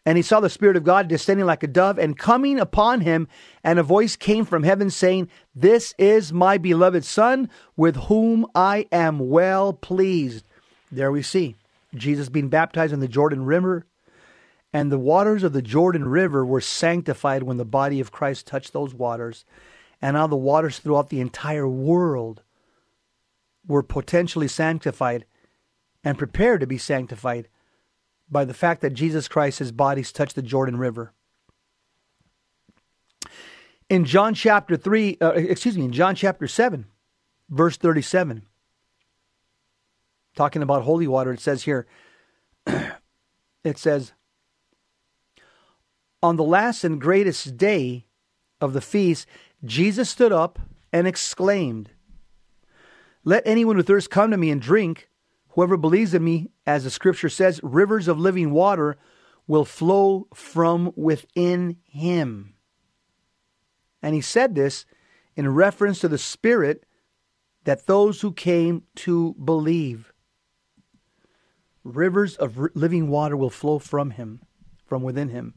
[0.06, 3.28] And he saw the Spirit of God descending like a dove and coming upon him.
[3.62, 8.86] And a voice came from heaven saying, This is my beloved Son, with whom I
[8.90, 10.46] am well pleased.
[10.90, 11.56] There we see
[11.94, 13.84] Jesus being baptized in the Jordan River.
[14.72, 18.72] And the waters of the Jordan River were sanctified when the body of Christ touched
[18.72, 19.44] those waters.
[20.00, 22.42] And now the waters throughout the entire world
[23.66, 25.26] were potentially sanctified
[26.08, 27.48] and prepared to be sanctified
[28.30, 31.12] by the fact that Jesus Christ, his bodies touched the Jordan River.
[33.90, 36.86] In John chapter 3, uh, excuse me, in John chapter 7,
[37.50, 38.40] verse 37,
[40.34, 41.86] talking about holy water, it says here,
[42.66, 44.14] it says,
[46.22, 48.06] On the last and greatest day
[48.62, 49.26] of the feast,
[49.62, 50.58] Jesus stood up
[50.90, 51.90] and exclaimed,
[53.24, 55.07] Let anyone who thirsts come to me and drink.
[55.58, 58.96] Whoever believes in me, as the scripture says, rivers of living water
[59.48, 62.54] will flow from within him.
[64.00, 64.86] And he said this
[65.34, 66.86] in reference to the Spirit
[67.64, 70.12] that those who came to believe.
[71.82, 74.40] Rivers of living water will flow from him,
[74.86, 75.54] from within him.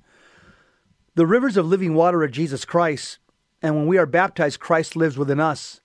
[1.14, 3.20] The rivers of living water are Jesus Christ,
[3.62, 5.81] and when we are baptized, Christ lives within us.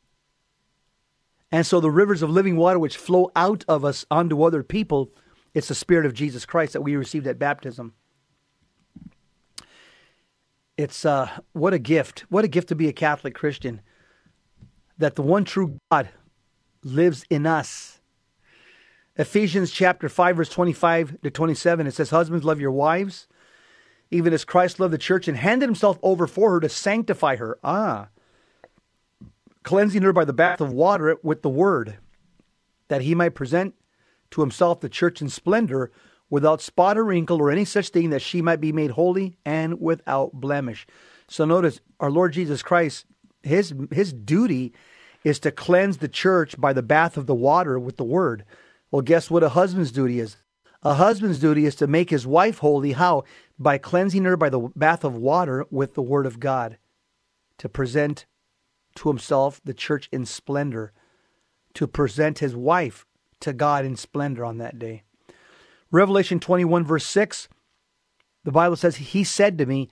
[1.57, 5.09] And so the rivers of living water which flow out of us onto other people,
[5.55, 7.95] it's the Spirit of Jesus Christ that we received at baptism.
[10.77, 12.27] It's uh, what a gift.
[12.29, 13.81] What a gift to be a Catholic Christian.
[14.99, 16.11] That the one true God
[16.85, 18.03] lives in us.
[19.17, 23.29] Ephesians chapter 5, verse 25 to 27, it says, Husbands, love your wives,
[24.11, 27.59] even as Christ loved the church and handed himself over for her to sanctify her.
[27.65, 28.09] Ah,
[29.67, 31.99] cleansing her by the bath of water with the word,
[32.87, 33.75] that he might present
[34.31, 35.91] to himself the church in splendor,
[36.31, 39.81] without spot or wrinkle or any such thing, that she might be made holy and
[39.81, 40.87] without blemish.
[41.29, 43.07] So notice our Lord Jesus Christ,
[43.43, 44.73] his his duty
[45.25, 48.45] is to cleanse the church by the bath of the water with the word.
[48.93, 50.37] Well, guess what a husband's duty is?
[50.85, 52.93] A husband's duty is to make his wife holy.
[52.93, 53.25] How?
[53.59, 56.79] By cleansing her by the bath of water with the word of God.
[57.59, 58.27] To present
[58.97, 60.93] to himself the church in splendor,
[61.75, 63.07] to present his wife
[63.41, 65.03] to God in splendor on that day.
[65.91, 67.49] Revelation 21, verse 6,
[68.45, 69.89] the Bible says, He said to me,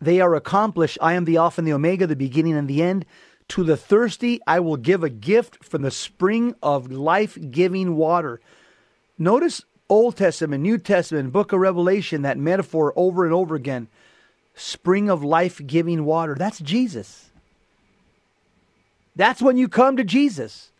[0.00, 0.98] They are accomplished.
[1.00, 3.04] I am the Alpha and the Omega, the beginning and the end.
[3.48, 8.40] To the thirsty, I will give a gift from the spring of life giving water.
[9.18, 13.88] Notice Old Testament, New Testament, Book of Revelation, that metaphor over and over again.
[14.54, 16.34] Spring of life giving water.
[16.34, 17.30] That's Jesus.
[19.16, 20.70] That's when you come to Jesus.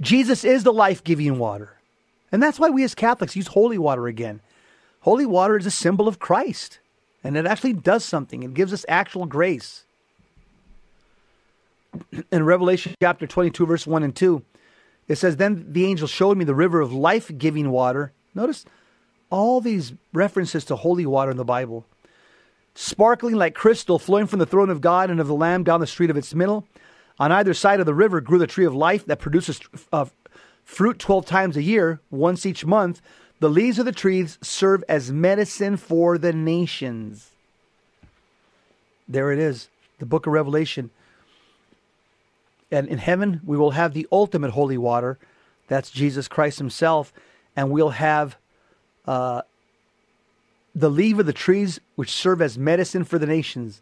[0.00, 1.76] Jesus is the life giving water.
[2.32, 4.40] And that's why we as Catholics use holy water again.
[5.00, 6.80] Holy water is a symbol of Christ,
[7.22, 9.84] and it actually does something, it gives us actual grace.
[12.32, 14.42] In Revelation chapter 22, verse 1 and 2,
[15.06, 18.12] it says, Then the angel showed me the river of life giving water.
[18.34, 18.64] Notice
[19.30, 21.84] all these references to holy water in the Bible
[22.76, 25.86] sparkling like crystal, flowing from the throne of God and of the Lamb down the
[25.86, 26.66] street of its middle.
[27.18, 29.58] On either side of the river grew the tree of life that produces
[29.92, 30.04] uh,
[30.62, 33.00] fruit 12 times a year, once each month.
[33.40, 37.30] The leaves of the trees serve as medicine for the nations.
[39.08, 39.68] There it is,
[39.98, 40.90] the book of Revelation.
[42.70, 45.18] And in heaven, we will have the ultimate holy water.
[45.68, 47.12] That's Jesus Christ Himself.
[47.54, 48.36] And we'll have
[49.06, 49.42] uh,
[50.76, 53.80] the leaf of the trees, which serve as medicine for the nations,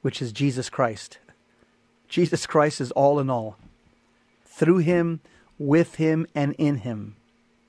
[0.00, 1.18] which is Jesus Christ.
[2.08, 3.58] Jesus Christ is all in all.
[4.46, 5.20] Through Him,
[5.58, 7.16] with Him, and in Him.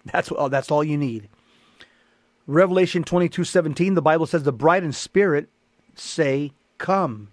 [0.05, 1.27] That's, oh, that's all you need.
[2.47, 5.49] Revelation 22 17, the Bible says, The bride and spirit
[5.93, 7.27] say, Come.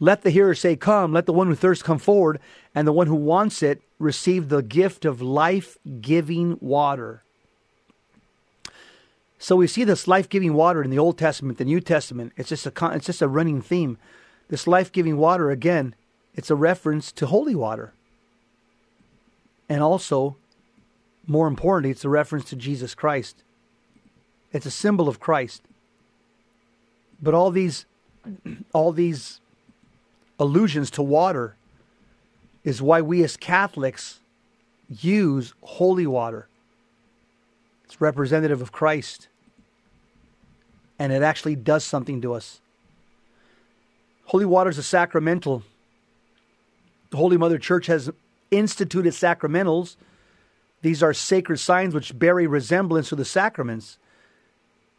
[0.00, 1.12] Let the hearer say, Come.
[1.12, 2.40] Let the one who thirsts come forward,
[2.74, 7.22] and the one who wants it receive the gift of life giving water.
[9.38, 12.32] So we see this life giving water in the Old Testament, the New Testament.
[12.36, 13.98] It's just a, it's just a running theme.
[14.48, 15.94] This life giving water, again,
[16.34, 17.92] it's a reference to holy water.
[19.68, 20.36] And also,
[21.26, 23.42] more importantly, it's a reference to Jesus Christ.
[24.52, 25.62] It's a symbol of Christ.
[27.20, 27.84] But all these
[28.72, 29.40] all these
[30.38, 31.56] allusions to water
[32.64, 34.20] is why we as Catholics
[34.88, 36.47] use holy water.
[37.88, 39.28] It's representative of Christ.
[40.98, 42.60] And it actually does something to us.
[44.26, 45.62] Holy water is a sacramental.
[47.08, 48.10] The Holy Mother Church has
[48.50, 49.96] instituted sacramentals.
[50.82, 53.96] These are sacred signs which bear a resemblance to the sacraments.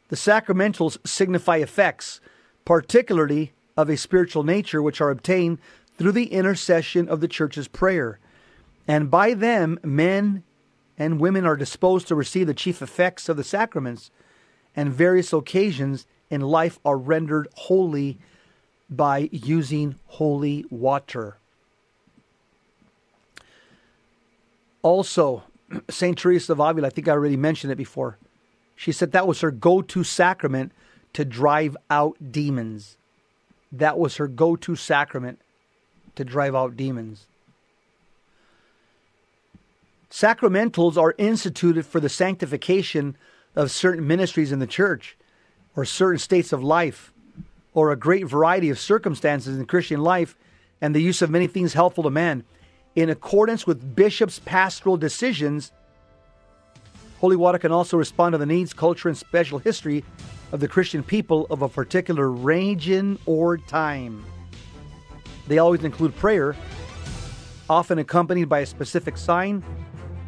[0.08, 2.20] The sacramentals signify effects,
[2.66, 5.60] particularly of a spiritual nature, which are obtained
[5.96, 8.18] through the intercession of the church's prayer.
[8.88, 10.44] And by them, men
[11.00, 14.12] and women are disposed to receive the chief effects of the sacraments,
[14.76, 18.20] and various occasions in life are rendered holy
[18.90, 21.38] by using holy water.
[24.82, 25.44] Also,
[25.90, 26.18] St.
[26.18, 28.18] Teresa of Avila, I think I already mentioned it before.
[28.76, 30.72] She said that was her go to sacrament
[31.14, 32.98] to drive out demons.
[33.72, 35.40] That was her go to sacrament
[36.16, 37.26] to drive out demons.
[40.10, 43.16] Sacramentals are instituted for the sanctification
[43.56, 45.16] of certain ministries in the church
[45.76, 47.14] or certain states of life
[47.74, 50.36] or a great variety of circumstances in Christian life
[50.82, 52.44] and the use of many things helpful to man
[52.96, 55.72] in accordance with bishops' pastoral decisions.
[57.20, 60.04] Holy water can also respond to the needs, culture, and special history
[60.52, 64.26] of the Christian people of a particular region or time.
[65.48, 66.56] They always include prayer,
[67.70, 69.64] often accompanied by a specific sign,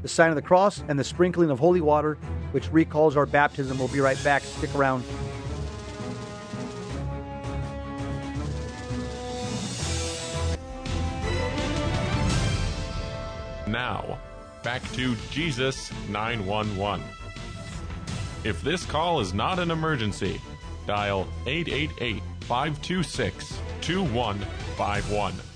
[0.02, 2.16] the sign of the cross, and the sprinkling of holy water,
[2.52, 3.78] which recalls our baptism.
[3.78, 4.43] We'll be right back.
[4.43, 5.04] Stick around.
[13.68, 14.20] Now,
[14.64, 17.06] back to Jesus 911.
[18.43, 20.41] If this call is not an emergency,
[20.86, 25.51] dial 888 526 2151.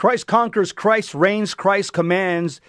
[0.00, 2.62] Christ conquers, Christ reigns, Christ commands.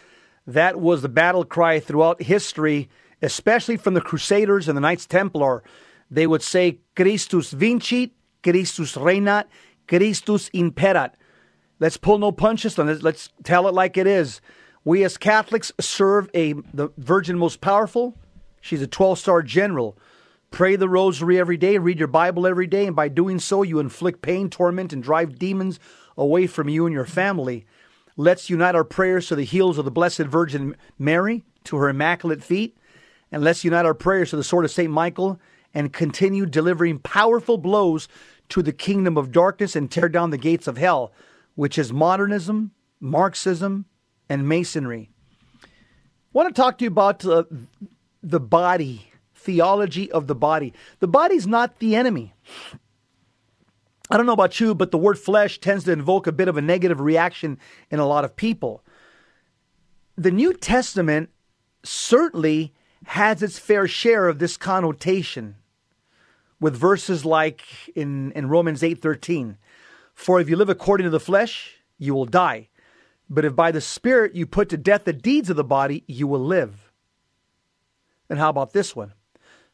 [0.46, 2.90] That was the battle cry throughout history,
[3.22, 5.64] especially from the Crusaders and the Knights Templar.
[6.10, 8.12] They would say, Christus vincit,
[8.44, 9.46] Christus regnat,
[9.88, 11.14] Christus imperat.
[11.80, 13.02] Let's pull no punches on this.
[13.02, 14.42] Let's tell it like it is.
[14.84, 18.14] We as Catholics serve a the Virgin most powerful.
[18.60, 19.98] She's a 12-star general.
[20.50, 23.80] Pray the rosary every day, read your Bible every day, and by doing so you
[23.80, 25.80] inflict pain, torment, and drive demons
[26.18, 27.66] away from you and your family.
[28.18, 32.43] Let's unite our prayers to the heels of the Blessed Virgin Mary, to her immaculate
[32.43, 32.78] feet,
[33.32, 34.91] and let's unite our prayers to the sword of St.
[34.91, 35.39] Michael
[35.74, 38.07] and continue delivering powerful blows
[38.49, 41.14] to the kingdom of darkness and tear down the gates of hell
[41.55, 43.86] which is modernism, Marxism,
[44.30, 45.09] and Masonry.
[45.64, 45.68] I
[46.34, 47.43] want to talk to you about uh,
[48.24, 50.74] the body, theology of the body.
[50.99, 52.34] The body's not the enemy.
[54.12, 56.57] I don't know about you, but the word flesh tends to invoke a bit of
[56.57, 57.57] a negative reaction
[57.89, 58.84] in a lot of people.
[60.18, 61.30] The New Testament
[61.84, 62.74] certainly
[63.05, 65.55] has its fair share of this connotation
[66.59, 67.64] with verses like
[67.95, 69.55] in, in Romans 8:13
[70.14, 72.70] for if you live according to the flesh, you will die.
[73.30, 76.28] But if by the Spirit you put to death the deeds of the body, you
[76.28, 76.91] will live.
[78.30, 79.14] And how about this one?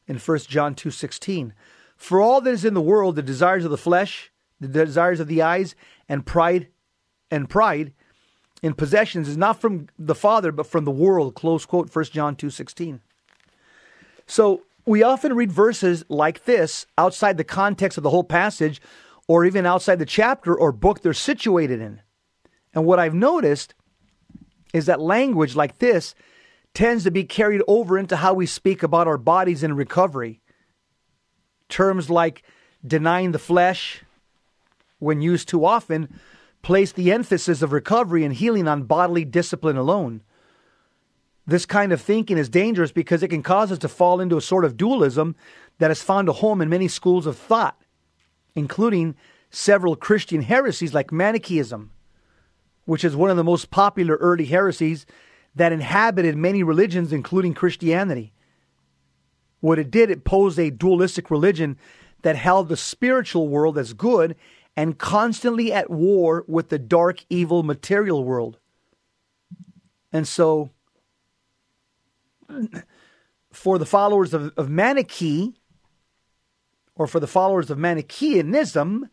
[0.08, 1.52] In 1 John 2:16,
[1.98, 5.28] for all that is in the world, the desires of the flesh, the desires of
[5.28, 5.76] the eyes,
[6.08, 6.68] and pride
[7.30, 7.94] and pride
[8.62, 11.36] in possessions is not from the Father, but from the world.
[11.36, 13.02] Close quote, 1 John 2:16.
[14.26, 18.82] So we often read verses like this outside the context of the whole passage
[19.28, 22.02] or even outside the chapter or book they're situated in.
[22.74, 23.74] And what I've noticed
[24.74, 26.16] is that language like this
[26.74, 30.42] tends to be carried over into how we speak about our bodies in recovery.
[31.70, 32.44] Terms like
[32.86, 34.04] denying the flesh,
[35.00, 36.20] when used too often,
[36.62, 40.22] place the emphasis of recovery and healing on bodily discipline alone.
[41.46, 44.42] This kind of thinking is dangerous because it can cause us to fall into a
[44.42, 45.36] sort of dualism
[45.78, 47.80] that has found a home in many schools of thought,
[48.56, 49.16] including
[49.50, 51.92] several Christian heresies like Manichaeism,
[52.86, 55.06] which is one of the most popular early heresies
[55.56, 58.34] that inhabited many religions, including Christianity.
[59.60, 61.78] What it did, it posed a dualistic religion
[62.22, 64.36] that held the spiritual world as good
[64.76, 68.60] and constantly at war with the dark, evil material world.
[70.14, 70.70] And so,
[73.52, 75.54] for the followers of, of Manichae,
[76.96, 79.10] or for the followers of Manichaeanism,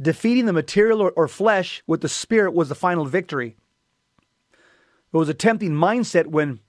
[0.00, 3.56] defeating the material or, or flesh with the spirit was the final victory.
[5.12, 6.60] It was a tempting mindset when,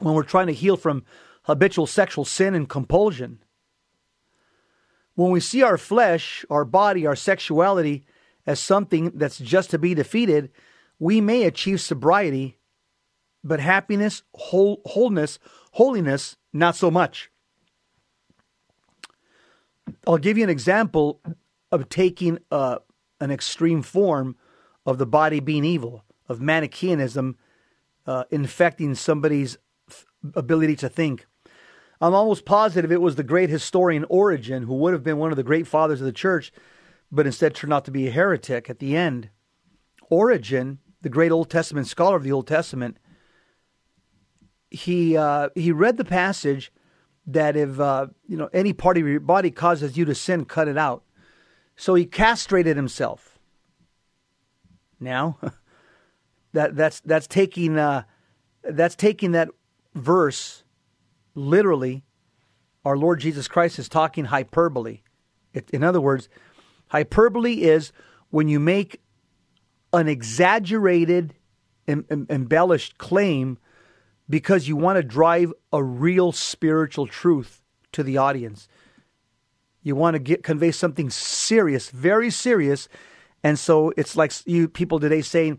[0.00, 1.04] when we're trying to heal from
[1.44, 3.42] habitual sexual sin and compulsion.
[5.14, 8.04] When we see our flesh, our body, our sexuality
[8.46, 10.50] as something that's just to be defeated,
[10.98, 12.58] we may achieve sobriety,
[13.44, 15.38] but happiness, whole, wholeness,
[15.72, 17.30] holiness, not so much.
[20.06, 21.20] I'll give you an example
[21.70, 22.78] of taking uh,
[23.20, 24.36] an extreme form
[24.86, 27.36] of the body being evil, of Manichaeanism
[28.06, 29.58] uh, infecting somebody's
[30.34, 31.26] ability to think.
[32.02, 35.36] I'm almost positive it was the great historian Origen who would have been one of
[35.36, 36.52] the great fathers of the church,
[37.12, 39.30] but instead turned out to be a heretic at the end.
[40.10, 42.98] Origen, the great Old Testament scholar of the Old Testament,
[44.68, 46.72] he uh, he read the passage
[47.24, 50.66] that if uh, you know any part of your body causes you to sin, cut
[50.66, 51.04] it out.
[51.76, 53.38] So he castrated himself.
[54.98, 55.38] Now,
[56.52, 58.02] that that's that's taking uh,
[58.64, 59.50] that's taking that
[59.94, 60.61] verse
[61.34, 62.04] literally,
[62.84, 65.00] our Lord Jesus Christ is talking hyperbole.
[65.52, 66.28] It, in other words,
[66.88, 67.92] hyperbole is
[68.30, 69.00] when you make
[69.92, 71.34] an exaggerated,
[71.86, 73.58] em, em, embellished claim
[74.28, 77.62] because you want to drive a real spiritual truth
[77.92, 78.68] to the audience.
[79.82, 82.88] You want to get convey something serious, very serious,
[83.42, 85.58] and so it's like you people today saying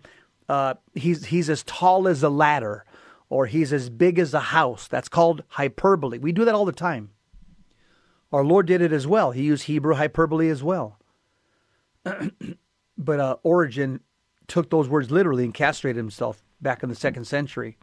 [0.50, 2.86] uh, he's he's as tall as a ladder
[3.34, 4.88] or he's as big as a house.
[4.88, 6.20] That's called hyperbole.
[6.20, 7.10] We do that all the time.
[8.32, 9.32] Our Lord did it as well.
[9.32, 11.00] He used Hebrew hyperbole as well.
[12.98, 14.02] but uh, Origen
[14.48, 17.76] took those words literally and castrated himself back in the second century.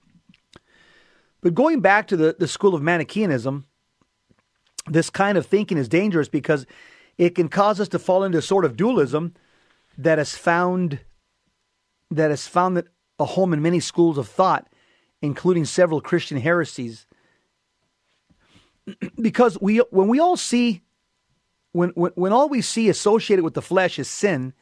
[1.40, 3.64] But going back to the, the school of Manichaeanism,
[4.86, 6.64] this kind of thinking is dangerous because
[7.18, 9.34] it can cause us to fall into a sort of dualism
[9.98, 11.00] that has found
[12.12, 12.82] that has found
[13.18, 14.68] a home in many schools of thought
[15.22, 17.06] including several Christian heresies.
[19.20, 20.82] because we, when we all see,
[21.72, 24.52] when, when, when all we see associated with the flesh is sin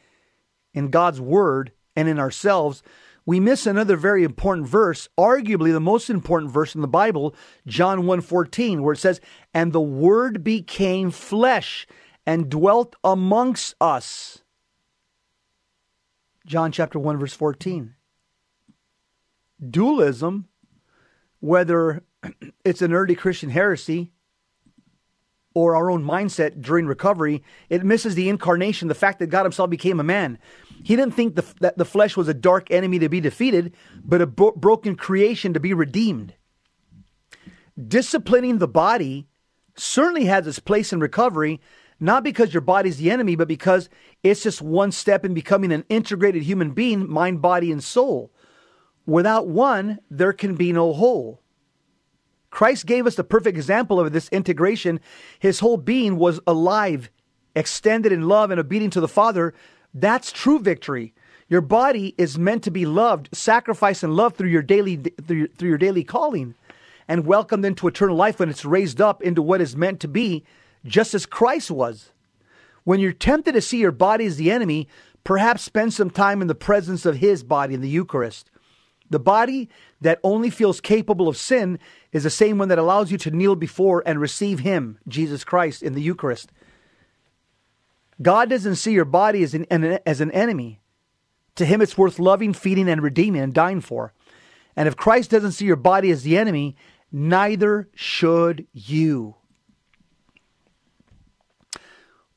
[0.74, 2.82] in God's word and in ourselves,
[3.24, 7.34] we miss another very important verse, arguably the most important verse in the Bible,
[7.66, 9.20] John 1:14, where it says,
[9.52, 11.86] "And the word became flesh
[12.24, 14.42] and dwelt amongst us."
[16.46, 17.96] John chapter 1 verse 14
[19.66, 20.46] dualism,
[21.40, 22.02] whether
[22.64, 24.12] it's an early Christian heresy
[25.54, 29.70] or our own mindset during recovery, it misses the incarnation, the fact that God Himself
[29.70, 30.38] became a man.
[30.84, 34.20] He didn't think the, that the flesh was a dark enemy to be defeated, but
[34.20, 36.34] a bro- broken creation to be redeemed.
[37.76, 39.26] Disciplining the body
[39.76, 41.60] certainly has its place in recovery,
[42.00, 43.88] not because your body's the enemy, but because
[44.22, 48.32] it's just one step in becoming an integrated human being, mind, body, and soul.
[49.08, 51.40] Without one, there can be no whole.
[52.50, 55.00] Christ gave us the perfect example of this integration.
[55.38, 57.08] His whole being was alive,
[57.56, 59.54] extended in love and obedient to the Father.
[59.94, 61.14] That's true victory.
[61.48, 65.48] Your body is meant to be loved, sacrificed, and loved through your daily through your,
[65.48, 66.54] through your daily calling,
[67.08, 70.44] and welcomed into eternal life when it's raised up into what is meant to be,
[70.84, 72.10] just as Christ was.
[72.84, 74.86] When you're tempted to see your body as the enemy,
[75.24, 78.50] perhaps spend some time in the presence of His body in the Eucharist.
[79.10, 79.68] The body
[80.00, 81.78] that only feels capable of sin
[82.12, 85.82] is the same one that allows you to kneel before and receive Him, Jesus Christ,
[85.82, 86.52] in the Eucharist.
[88.20, 89.64] God doesn't see your body as an,
[90.04, 90.80] as an enemy.
[91.56, 94.12] To Him, it's worth loving, feeding, and redeeming and dying for.
[94.76, 96.76] And if Christ doesn't see your body as the enemy,
[97.10, 99.36] neither should you.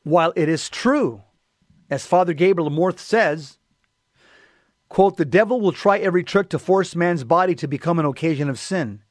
[0.03, 1.21] While it is true,
[1.89, 3.57] as Father Gabriel Amorth says,
[4.91, 8.49] quote, the devil will try every trick to force man's body to become an occasion
[8.49, 9.01] of sin.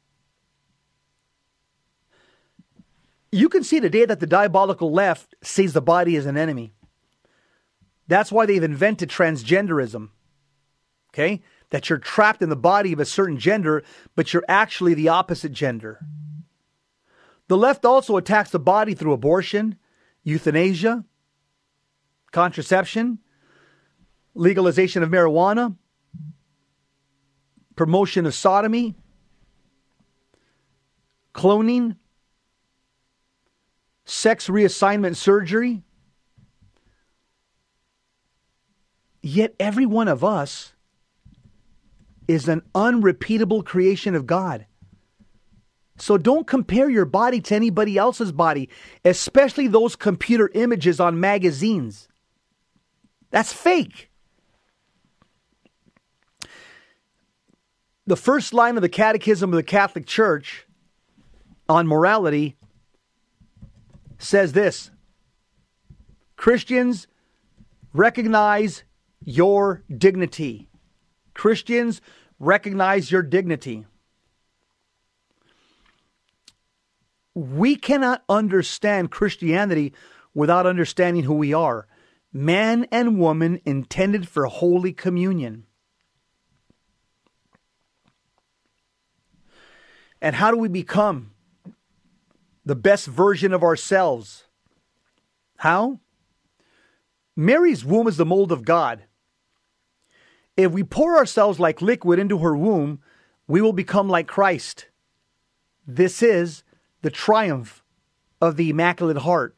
[3.33, 6.75] You can see today that the diabolical left sees the body as an enemy.
[8.07, 10.11] That's why they've invented transgenderism.
[11.15, 11.41] Okay?
[11.71, 13.83] That you're trapped in the body of a certain gender,
[14.15, 16.05] but you're actually the opposite gender.
[17.49, 19.79] The left also attacks the body through abortion,
[20.25, 21.07] euthanasia,
[22.33, 23.21] contraception,
[24.35, 25.77] legalization of marijuana,
[27.77, 28.95] promotion of sodomy,
[31.35, 31.97] cloning,
[34.05, 35.83] sex reassignment surgery.
[39.23, 40.73] Yet every one of us
[42.27, 44.67] is an unrepeatable creation of God.
[45.99, 48.71] So don't compare your body to anybody else's body,
[49.05, 52.09] especially those computer images on magazines.
[53.31, 54.10] That's fake.
[58.07, 60.67] The first line of the Catechism of the Catholic Church
[61.69, 62.57] on morality
[64.19, 64.91] says this
[66.37, 67.07] Christians
[67.93, 68.85] recognize
[69.25, 70.69] your dignity.
[71.35, 72.01] Christians
[72.39, 73.87] recognize your dignity.
[77.35, 79.93] We cannot understand Christianity
[80.35, 81.87] without understanding who we are
[82.33, 85.67] man and woman intended for holy communion.
[90.21, 91.33] And how do we become
[92.65, 94.45] the best version of ourselves?
[95.59, 96.01] How?
[97.37, 99.05] Mary's womb is the mold of God.
[100.57, 103.01] If we pour ourselves like liquid into her womb,
[103.47, 104.87] we will become like Christ.
[105.87, 106.63] This is
[107.03, 107.83] the triumph
[108.41, 109.57] of the Immaculate Heart.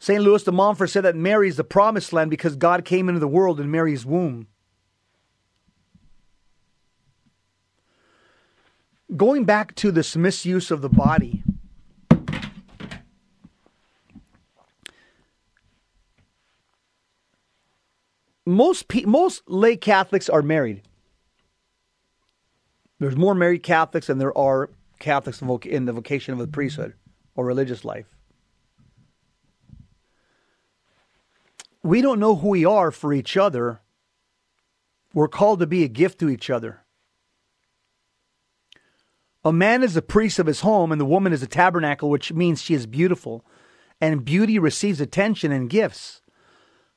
[0.00, 0.22] St.
[0.22, 3.28] Louis de Montfort said that Mary is the promised land because God came into the
[3.28, 4.46] world in Mary's womb.
[9.14, 11.44] Going back to this misuse of the body,
[18.44, 20.82] most pe- most lay Catholics are married.
[22.98, 26.94] There's more married Catholics than there are Catholics in the vocation of the priesthood
[27.34, 28.06] or religious life.
[31.82, 33.80] We don't know who we are for each other.
[35.14, 36.85] We're called to be a gift to each other.
[39.46, 42.32] A man is the priest of his home, and the woman is a tabernacle, which
[42.32, 43.44] means she is beautiful.
[44.00, 46.20] And beauty receives attention and gifts.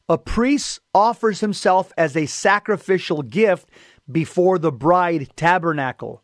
[0.09, 3.69] A priest offers himself as a sacrificial gift
[4.11, 6.23] before the bride tabernacle.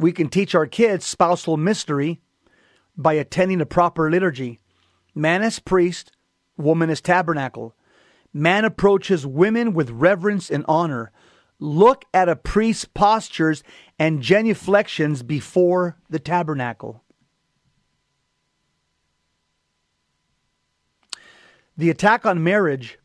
[0.00, 2.20] We can teach our kids spousal mystery
[2.96, 4.58] by attending a proper liturgy.
[5.14, 6.10] Man as priest,
[6.56, 7.76] woman as tabernacle.
[8.32, 11.12] Man approaches women with reverence and honor.
[11.60, 13.64] Look at a priest's postures
[13.98, 17.02] and genuflections before the tabernacle.
[21.76, 22.98] The attack on marriage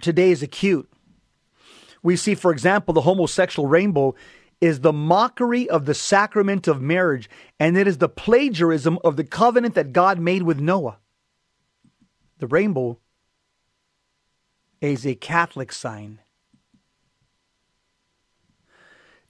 [0.00, 0.88] today is acute.
[2.02, 4.14] We see, for example, the homosexual rainbow
[4.60, 7.30] is the mockery of the sacrament of marriage,
[7.60, 10.98] and it is the plagiarism of the covenant that God made with Noah.
[12.38, 12.98] The rainbow
[14.80, 16.20] is a Catholic sign.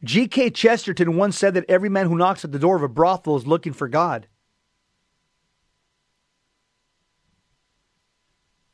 [0.04, 0.50] G.K.
[0.50, 3.46] Chesterton once said that every man who knocks at the door of a brothel is
[3.46, 4.28] looking for God.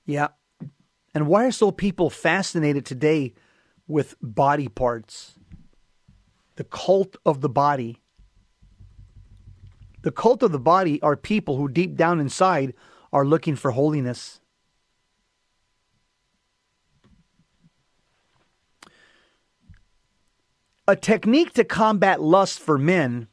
[0.05, 0.29] Yeah.
[1.15, 3.33] And why are so people fascinated today
[3.87, 5.39] with body parts?
[6.57, 8.03] The cult of the body.
[10.03, 12.75] The cult of the body are people who deep down inside
[13.13, 14.41] are looking for holiness.
[20.87, 23.29] A technique to combat lust for men,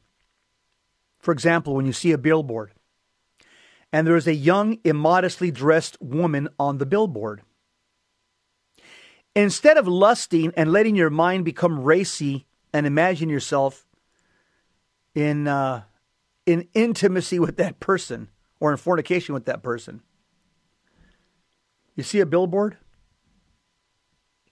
[1.18, 2.72] for example, when you see a billboard
[3.92, 7.42] and there is a young, immodestly dressed woman on the billboard.
[9.36, 13.86] Instead of lusting and letting your mind become racy and imagine yourself
[15.14, 15.82] in uh,
[16.46, 18.28] in intimacy with that person
[18.60, 20.00] or in fornication with that person,
[21.94, 22.78] you see a billboard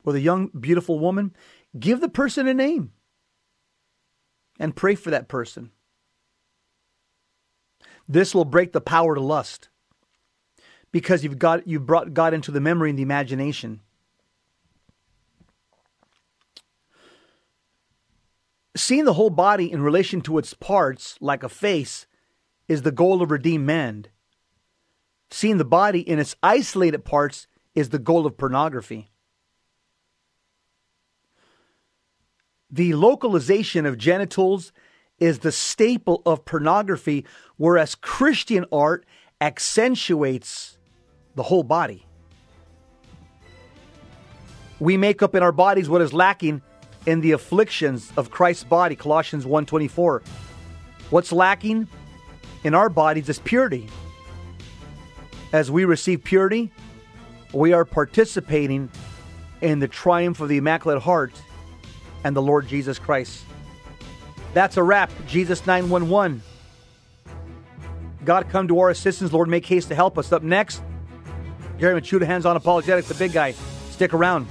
[0.05, 1.35] with a young, beautiful woman.
[1.79, 2.93] Give the person a name
[4.59, 5.71] and pray for that person.
[8.09, 9.69] This will break the power to lust
[10.91, 13.81] because you've got you've brought God into the memory and the imagination.
[18.77, 22.07] Seeing the whole body in relation to its parts, like a face,
[22.67, 24.07] is the goal of redeemed man.
[25.31, 29.10] Seeing the body in its isolated parts is the goal of pornography.
[32.73, 34.73] The localization of genitals
[35.19, 39.05] is the staple of pornography, whereas Christian art
[39.41, 40.79] accentuates
[41.35, 42.07] the whole body.
[44.79, 46.63] We make up in our bodies what is lacking
[47.07, 50.23] in the afflictions of Christ's body, Colossians 1:24.
[51.11, 51.89] What's lacking
[52.63, 53.89] in our bodies is purity.
[55.53, 56.71] As we receive purity,
[57.53, 58.91] we are participating
[59.61, 61.33] in the triumph of the Immaculate Heart
[62.25, 63.45] and the Lord Jesus Christ.
[64.55, 65.11] That's a wrap.
[65.27, 66.43] Jesus 911.
[68.25, 69.33] God, come to our assistance.
[69.33, 70.33] Lord, make haste to help us.
[70.33, 70.83] Up next,
[71.79, 73.53] Gary Michuta, Hands On Apologetics, the big guy.
[73.91, 74.47] Stick around.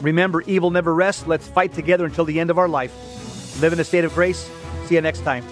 [0.00, 1.26] Remember, evil never rests.
[1.26, 3.60] Let's fight together until the end of our life.
[3.60, 4.50] Live in a state of grace.
[4.86, 5.44] See you next time.